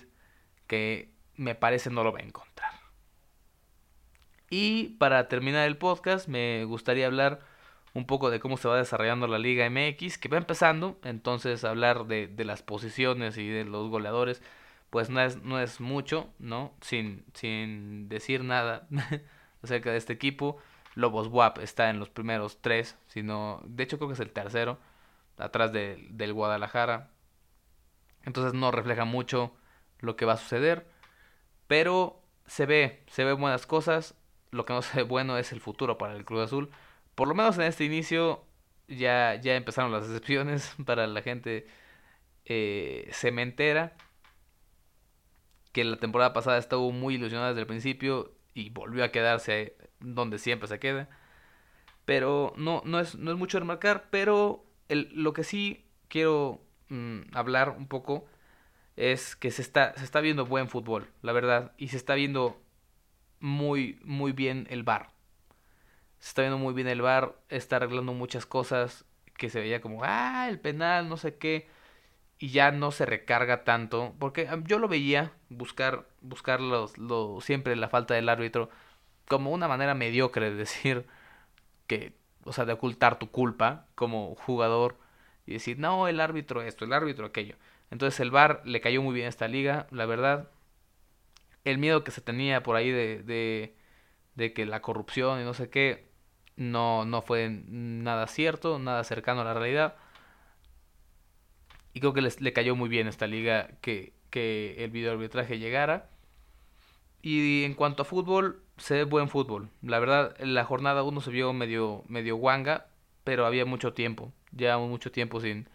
que 0.66 1.12
me 1.36 1.54
parece 1.54 1.90
no 1.90 2.02
lo 2.02 2.12
va 2.12 2.18
a 2.18 2.24
encontrar. 2.24 2.72
Y 4.50 4.96
para 4.98 5.28
terminar 5.28 5.68
el 5.68 5.76
podcast, 5.76 6.26
me 6.26 6.64
gustaría 6.64 7.06
hablar 7.06 7.40
un 7.94 8.06
poco 8.06 8.30
de 8.30 8.40
cómo 8.40 8.56
se 8.56 8.66
va 8.66 8.76
desarrollando 8.76 9.28
la 9.28 9.38
Liga 9.38 9.70
MX, 9.70 10.18
que 10.18 10.28
va 10.28 10.38
empezando, 10.38 10.98
entonces 11.04 11.62
hablar 11.64 12.06
de, 12.06 12.26
de 12.26 12.44
las 12.44 12.62
posiciones 12.62 13.38
y 13.38 13.48
de 13.48 13.64
los 13.64 13.88
goleadores, 13.88 14.42
pues 14.90 15.10
no 15.10 15.20
es, 15.20 15.42
no 15.42 15.60
es 15.60 15.80
mucho, 15.80 16.32
¿no? 16.40 16.74
Sin, 16.80 17.24
sin 17.34 18.08
decir 18.08 18.42
nada 18.42 18.88
acerca 19.62 19.92
de 19.92 19.98
este 19.98 20.12
equipo. 20.12 20.58
Lobos 20.98 21.28
WAP 21.28 21.58
está 21.58 21.90
en 21.90 22.00
los 22.00 22.10
primeros 22.10 22.60
tres, 22.60 22.98
sino, 23.06 23.62
de 23.64 23.84
hecho 23.84 23.98
creo 23.98 24.08
que 24.08 24.14
es 24.14 24.20
el 24.20 24.32
tercero, 24.32 24.80
atrás 25.36 25.72
del 25.72 26.32
Guadalajara. 26.32 27.12
Entonces 28.24 28.52
no 28.52 28.72
refleja 28.72 29.04
mucho 29.04 29.54
lo 30.00 30.16
que 30.16 30.24
va 30.24 30.32
a 30.32 30.38
suceder, 30.38 30.88
pero 31.68 32.20
se 32.46 32.66
ve, 32.66 33.04
se 33.06 33.22
ve 33.22 33.32
buenas 33.32 33.64
cosas. 33.64 34.16
Lo 34.50 34.64
que 34.64 34.72
no 34.72 34.82
se 34.82 34.96
ve 34.96 35.02
bueno 35.04 35.38
es 35.38 35.52
el 35.52 35.60
futuro 35.60 35.98
para 35.98 36.16
el 36.16 36.24
Cruz 36.24 36.46
Azul. 36.46 36.68
Por 37.14 37.28
lo 37.28 37.34
menos 37.36 37.56
en 37.58 37.64
este 37.64 37.84
inicio 37.84 38.44
ya, 38.88 39.36
ya 39.36 39.54
empezaron 39.54 39.92
las 39.92 40.02
excepciones 40.02 40.74
para 40.84 41.06
la 41.06 41.22
gente 41.22 41.68
eh, 42.44 43.08
cementera. 43.12 43.96
Que 45.70 45.84
la 45.84 45.98
temporada 45.98 46.32
pasada 46.32 46.58
estuvo 46.58 46.90
muy 46.90 47.14
ilusionada 47.14 47.50
desde 47.50 47.60
el 47.60 47.66
principio 47.68 48.32
y 48.54 48.70
volvió 48.70 49.04
a 49.04 49.12
quedarse 49.12 49.76
donde 50.00 50.38
siempre 50.38 50.68
se 50.68 50.78
queda. 50.78 51.08
Pero 52.04 52.52
no, 52.56 52.82
no, 52.84 53.00
es, 53.00 53.16
no 53.16 53.30
es 53.30 53.36
mucho 53.36 53.58
remarcar, 53.58 54.08
pero 54.10 54.64
el, 54.88 55.10
lo 55.12 55.32
que 55.32 55.44
sí 55.44 55.84
quiero 56.08 56.60
mm, 56.88 57.20
hablar 57.32 57.70
un 57.70 57.86
poco 57.86 58.26
es 58.96 59.36
que 59.36 59.50
se 59.50 59.62
está, 59.62 59.94
se 59.96 60.04
está 60.04 60.20
viendo 60.20 60.44
buen 60.46 60.68
fútbol, 60.68 61.08
la 61.22 61.32
verdad, 61.32 61.72
y 61.78 61.88
se 61.88 61.96
está 61.96 62.14
viendo 62.14 62.60
muy, 63.40 63.98
muy 64.02 64.32
bien 64.32 64.66
el 64.70 64.82
bar. 64.82 65.10
Se 66.18 66.28
está 66.30 66.42
viendo 66.42 66.58
muy 66.58 66.74
bien 66.74 66.88
el 66.88 67.02
bar, 67.02 67.38
está 67.48 67.76
arreglando 67.76 68.12
muchas 68.12 68.44
cosas 68.44 69.04
que 69.36 69.50
se 69.50 69.60
veía 69.60 69.80
como, 69.80 70.02
ah, 70.02 70.48
el 70.48 70.58
penal, 70.58 71.08
no 71.08 71.16
sé 71.16 71.36
qué, 71.36 71.68
y 72.38 72.50
ya 72.50 72.70
no 72.70 72.92
se 72.92 73.06
recarga 73.06 73.64
tanto, 73.64 74.14
porque 74.18 74.48
yo 74.64 74.78
lo 74.78 74.88
veía 74.88 75.32
buscar, 75.48 76.06
buscar 76.20 76.60
los, 76.60 76.96
lo, 76.98 77.40
siempre 77.40 77.74
la 77.76 77.88
falta 77.88 78.14
del 78.14 78.28
árbitro 78.28 78.70
como 79.28 79.50
una 79.52 79.68
manera 79.68 79.94
mediocre 79.94 80.50
de 80.50 80.56
decir 80.56 81.06
que, 81.86 82.14
o 82.44 82.52
sea, 82.52 82.64
de 82.66 82.74
ocultar 82.74 83.18
tu 83.18 83.30
culpa 83.30 83.86
como 83.94 84.34
jugador 84.36 84.98
y 85.46 85.54
decir, 85.54 85.78
no, 85.78 86.08
el 86.08 86.20
árbitro 86.20 86.62
esto, 86.62 86.84
el 86.84 86.92
árbitro 86.92 87.26
aquello. 87.26 87.56
Entonces 87.90 88.20
el 88.20 88.30
VAR 88.30 88.62
le 88.64 88.80
cayó 88.80 89.02
muy 89.02 89.14
bien 89.14 89.26
a 89.26 89.30
esta 89.30 89.48
liga, 89.48 89.86
la 89.90 90.06
verdad. 90.06 90.50
El 91.64 91.78
miedo 91.78 92.04
que 92.04 92.10
se 92.10 92.20
tenía 92.20 92.62
por 92.62 92.76
ahí 92.76 92.90
de, 92.90 93.22
de, 93.22 93.74
de 94.34 94.52
que 94.52 94.66
la 94.66 94.82
corrupción 94.82 95.40
y 95.40 95.44
no 95.44 95.54
sé 95.54 95.70
qué, 95.70 96.08
no, 96.56 97.04
no 97.04 97.22
fue 97.22 97.50
nada 97.50 98.26
cierto, 98.26 98.78
nada 98.78 99.04
cercano 99.04 99.42
a 99.42 99.44
la 99.44 99.54
realidad. 99.54 99.96
Y 101.98 102.00
creo 102.00 102.12
que 102.12 102.20
les, 102.20 102.40
le 102.40 102.52
cayó 102.52 102.76
muy 102.76 102.88
bien 102.88 103.08
a 103.08 103.10
esta 103.10 103.26
liga 103.26 103.70
que, 103.80 104.12
que 104.30 104.84
el 104.84 104.90
video 104.92 105.10
arbitraje 105.10 105.58
llegara. 105.58 106.08
Y 107.22 107.64
en 107.64 107.74
cuanto 107.74 108.02
a 108.02 108.04
fútbol, 108.04 108.62
se 108.76 108.94
ve 108.94 109.02
buen 109.02 109.28
fútbol. 109.28 109.68
La 109.82 109.98
verdad, 109.98 110.36
la 110.38 110.62
jornada 110.62 111.02
1 111.02 111.20
se 111.20 111.32
vio 111.32 111.52
medio, 111.52 112.04
medio 112.06 112.36
guanga, 112.36 112.86
pero 113.24 113.46
había 113.46 113.64
mucho 113.64 113.94
tiempo. 113.94 114.32
Llevamos 114.56 114.88
mucho 114.88 115.10
tiempo 115.10 115.40
sin. 115.40 115.68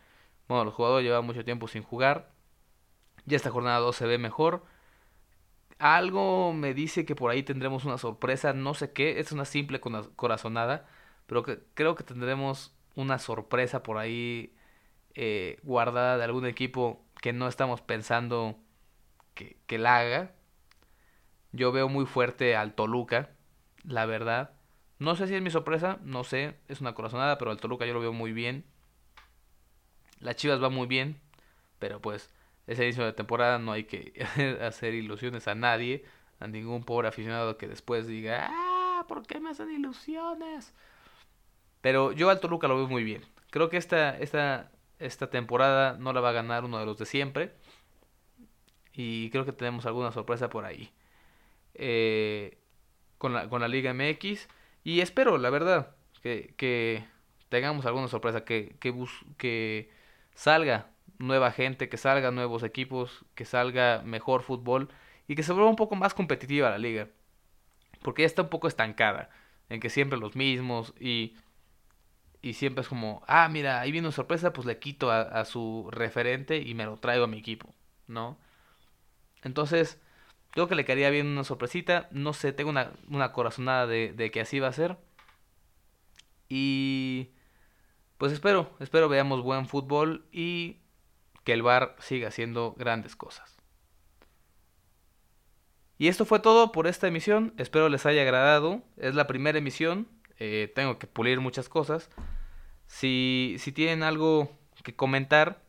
Bueno, 0.48 0.64
los 0.64 0.74
jugadores 0.74 1.04
llevaban 1.04 1.26
mucho 1.26 1.44
tiempo 1.44 1.68
sin 1.68 1.84
jugar. 1.84 2.32
Ya 3.26 3.36
esta 3.36 3.50
jornada 3.50 3.80
2 3.80 3.94
se 3.94 4.06
ve 4.06 4.18
mejor. 4.18 4.64
Algo 5.78 6.54
me 6.54 6.74
dice 6.74 7.04
que 7.06 7.16
por 7.16 7.32
ahí 7.32 7.44
tendremos 7.44 7.84
una 7.84 7.98
sorpresa, 7.98 8.54
no 8.54 8.76
sé 8.76 8.94
qué, 8.94 9.20
es 9.20 9.34
una 9.34 9.44
simple 9.44 9.82
corazonada, 10.16 10.88
pero 11.28 11.44
que, 11.44 11.60
creo 11.74 11.96
que 11.96 12.06
tendremos 12.06 12.74
una 12.96 13.20
sorpresa 13.20 13.84
por 13.84 13.98
ahí 13.98 14.56
eh, 15.16 15.60
guardada 15.64 16.18
de 16.18 16.24
algún 16.24 16.46
equipo 16.46 17.04
que 17.22 17.34
no 17.34 17.48
estamos 17.48 17.82
pensando 17.82 18.58
que, 19.34 19.58
que 19.68 19.78
la 19.78 19.98
haga. 19.98 20.32
Yo 21.52 21.72
veo 21.72 21.88
muy 21.90 22.06
fuerte 22.06 22.56
al 22.56 22.74
Toluca, 22.74 23.30
la 23.84 24.06
verdad. 24.06 24.52
No 25.00 25.16
sé 25.16 25.28
si 25.28 25.36
es 25.36 25.42
mi 25.42 25.52
sorpresa, 25.52 26.00
no 26.04 26.24
sé, 26.24 26.56
es 26.68 26.82
una 26.82 26.94
corazonada, 26.96 27.38
pero 27.38 27.52
al 27.52 27.60
Toluca 27.60 27.86
yo 27.86 27.94
lo 27.94 28.00
veo 28.00 28.14
muy 28.14 28.34
bien. 28.34 28.66
La 30.20 30.36
Chivas 30.36 30.64
va 30.64 30.70
muy 30.70 30.88
bien, 30.88 31.20
pero 31.80 32.02
pues 32.02 32.30
ese 32.68 32.86
inicio 32.86 33.04
de 33.04 33.14
temporada 33.14 33.60
no 33.60 33.72
hay 33.74 33.84
que 33.84 34.14
hacer 34.62 34.94
ilusiones 34.94 35.48
a 35.48 35.56
nadie, 35.56 36.06
a 36.40 36.48
ningún 36.48 36.84
pobre 36.84 37.10
aficionado 37.10 37.58
que 37.58 37.68
después 37.68 38.08
diga, 38.08 38.48
ah, 38.50 39.06
¿por 39.08 39.26
qué 39.28 39.40
me 39.40 39.50
hacen 39.50 39.70
ilusiones? 39.70 40.74
Pero 41.82 42.14
yo 42.14 42.30
al 42.30 42.40
Toluca 42.40 42.68
lo 42.68 42.78
veo 42.78 42.88
muy 42.88 43.04
bien. 43.04 43.24
Creo 43.52 43.70
que 43.70 43.78
esta, 43.78 44.18
esta, 44.18 44.72
esta 45.06 45.30
temporada 45.30 45.98
no 46.00 46.14
la 46.14 46.22
va 46.22 46.30
a 46.30 46.34
ganar 46.34 46.64
uno 46.66 46.80
de 46.80 46.86
los 46.86 46.98
de 46.98 47.06
siempre. 47.06 47.54
Y 48.94 49.30
creo 49.32 49.46
que 49.46 49.52
tenemos 49.52 49.86
alguna 49.86 50.12
sorpresa 50.12 50.50
por 50.50 50.66
ahí. 50.66 50.92
Eh, 51.74 52.58
con, 53.18 53.34
la, 53.34 53.50
con 53.50 53.62
la 53.62 53.68
Liga 53.68 53.94
MX. 53.94 54.48
Y 54.84 55.02
espero, 55.02 55.38
la 55.38 55.50
verdad, 55.50 55.96
que, 56.22 56.54
que 56.58 57.06
tengamos 57.50 57.86
alguna 57.86 58.08
sorpresa, 58.08 58.46
que, 58.46 58.76
que, 58.80 58.94
que 59.38 59.90
salga 60.36 60.90
nueva 61.20 61.52
gente, 61.52 61.90
que 61.90 61.98
salga 61.98 62.32
nuevos 62.32 62.64
equipos, 62.64 63.26
que 63.36 63.46
salga 63.46 64.02
mejor 64.04 64.42
fútbol 64.42 64.90
y 65.28 65.36
que 65.36 65.44
se 65.44 65.54
vuelva 65.54 65.70
un 65.70 65.76
poco 65.76 65.96
más 65.96 66.14
competitiva 66.14 66.70
la 66.70 66.78
liga. 66.78 67.10
Porque 68.02 68.24
ya 68.24 68.26
está 68.26 68.42
un 68.42 68.50
poco 68.50 68.68
estancada, 68.68 69.30
en 69.70 69.80
que 69.80 69.90
siempre 69.90 70.20
los 70.20 70.36
mismos 70.36 70.94
y, 71.00 71.36
y 72.44 72.54
siempre 72.54 72.84
es 72.84 72.88
como, 72.88 73.24
ah, 73.28 73.50
mira, 73.50 73.82
ahí 73.82 73.92
viene 73.92 74.08
una 74.08 74.16
sorpresa, 74.16 74.54
pues 74.54 74.68
le 74.68 74.78
quito 74.78 75.10
a, 75.10 75.44
su 75.46 75.90
referente 75.92 76.58
y 76.58 76.76
me 76.76 76.86
lo 76.86 76.98
traigo 76.98 77.24
a 77.24 77.28
mi 77.28 77.40
equipo, 77.40 77.74
¿no? 78.08 78.38
Entonces, 79.44 80.00
Creo 80.54 80.68
que 80.68 80.76
le 80.76 80.86
quedaría 80.86 81.10
bien 81.10 81.26
una 81.28 81.44
sorpresita. 81.44 82.08
No 82.12 82.34
sé, 82.34 82.54
tengo 82.54 82.70
una, 82.70 82.92
una 83.10 83.32
corazonada 83.34 83.88
de, 83.88 84.14
de, 84.14 84.30
que 84.30 84.40
así 84.40 84.60
va 84.60 84.68
a 84.68 84.74
ser. 84.74 84.98
Y 86.48 87.32
pues 88.20 88.32
espero, 88.32 88.70
espero 88.80 89.10
veamos 89.10 89.42
buen 89.42 89.68
fútbol 89.68 90.28
y 90.32 90.78
que 91.44 91.54
el 91.54 91.64
bar 91.64 91.96
siga 91.98 92.28
haciendo 92.28 92.76
grandes 92.78 93.16
cosas. 93.16 93.58
Y 95.98 96.08
esto 96.08 96.24
fue 96.24 96.40
todo 96.40 96.72
por 96.72 96.86
esta 96.86 97.08
emisión. 97.08 97.56
Espero 97.58 97.90
les 97.90 98.06
haya 98.06 98.22
agradado. 98.22 98.84
Es 98.98 99.16
la 99.16 99.26
primera 99.26 99.58
emisión. 99.58 100.08
Eh, 100.38 100.72
tengo 100.76 101.00
que 101.00 101.08
pulir 101.08 101.40
muchas 101.40 101.68
cosas. 101.68 102.12
Si, 102.94 103.56
si 103.58 103.72
tienen 103.72 104.04
algo 104.04 104.56
que 104.84 104.96
comentar, 104.96 105.64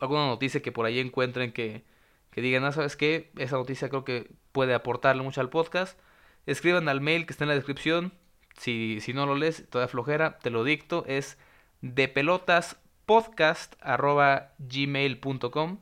alguna 0.00 0.26
noticia 0.26 0.62
que 0.62 0.72
por 0.72 0.86
ahí 0.86 0.98
encuentren 0.98 1.52
que, 1.52 1.84
que 2.30 2.40
digan, 2.40 2.64
ah, 2.64 2.72
¿sabes 2.72 2.96
qué? 2.96 3.30
Esa 3.36 3.56
noticia 3.56 3.90
creo 3.90 4.06
que 4.06 4.30
puede 4.50 4.72
aportarle 4.72 5.22
mucho 5.22 5.42
al 5.42 5.50
podcast. 5.50 6.00
Escriban 6.46 6.88
al 6.88 7.02
mail 7.02 7.26
que 7.26 7.34
está 7.34 7.44
en 7.44 7.48
la 7.48 7.54
descripción. 7.54 8.14
Si, 8.56 8.98
si 9.02 9.12
no 9.12 9.26
lo 9.26 9.34
lees, 9.34 9.68
toda 9.68 9.88
flojera, 9.88 10.38
te 10.38 10.48
lo 10.48 10.64
dicto. 10.64 11.04
Es 11.06 11.36
de 11.82 12.10
gmail.com 14.58 15.78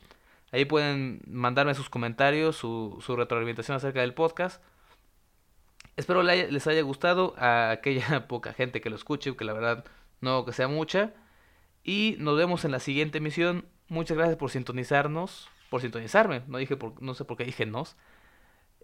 Ahí 0.50 0.64
pueden 0.64 1.22
mandarme 1.28 1.74
sus 1.74 1.88
comentarios, 1.88 2.56
su, 2.56 2.98
su 3.00 3.14
retroalimentación 3.14 3.76
acerca 3.76 4.00
del 4.00 4.14
podcast. 4.14 4.60
Espero 5.96 6.24
les 6.24 6.66
haya 6.66 6.82
gustado 6.82 7.34
a 7.38 7.70
aquella 7.70 8.26
poca 8.28 8.52
gente 8.52 8.80
que 8.80 8.90
lo 8.90 8.96
escuche, 8.96 9.36
que 9.36 9.44
la 9.44 9.52
verdad 9.52 9.84
no 10.20 10.44
que 10.44 10.52
sea 10.52 10.68
mucha. 10.68 11.14
Y 11.82 12.16
nos 12.18 12.36
vemos 12.36 12.64
en 12.64 12.72
la 12.72 12.80
siguiente 12.80 13.18
emisión. 13.18 13.66
Muchas 13.88 14.16
gracias 14.16 14.36
por 14.38 14.50
sintonizarnos 14.50 15.48
por 15.70 15.80
sintonizarme. 15.80 16.42
No, 16.48 16.58
dije 16.58 16.76
por, 16.76 17.00
no 17.00 17.14
sé 17.14 17.24
por 17.24 17.38
qué 17.38 17.44
dije 17.44 17.64
nos. 17.64 17.96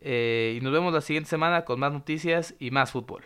Eh, 0.01 0.57
y 0.57 0.65
nos 0.65 0.73
vemos 0.73 0.95
la 0.95 1.01
siguiente 1.01 1.29
semana 1.29 1.65
con 1.65 1.81
más 1.81 1.93
noticias 1.93 2.55
y 2.59 2.71
más 2.71 2.93
fútbol. 2.93 3.25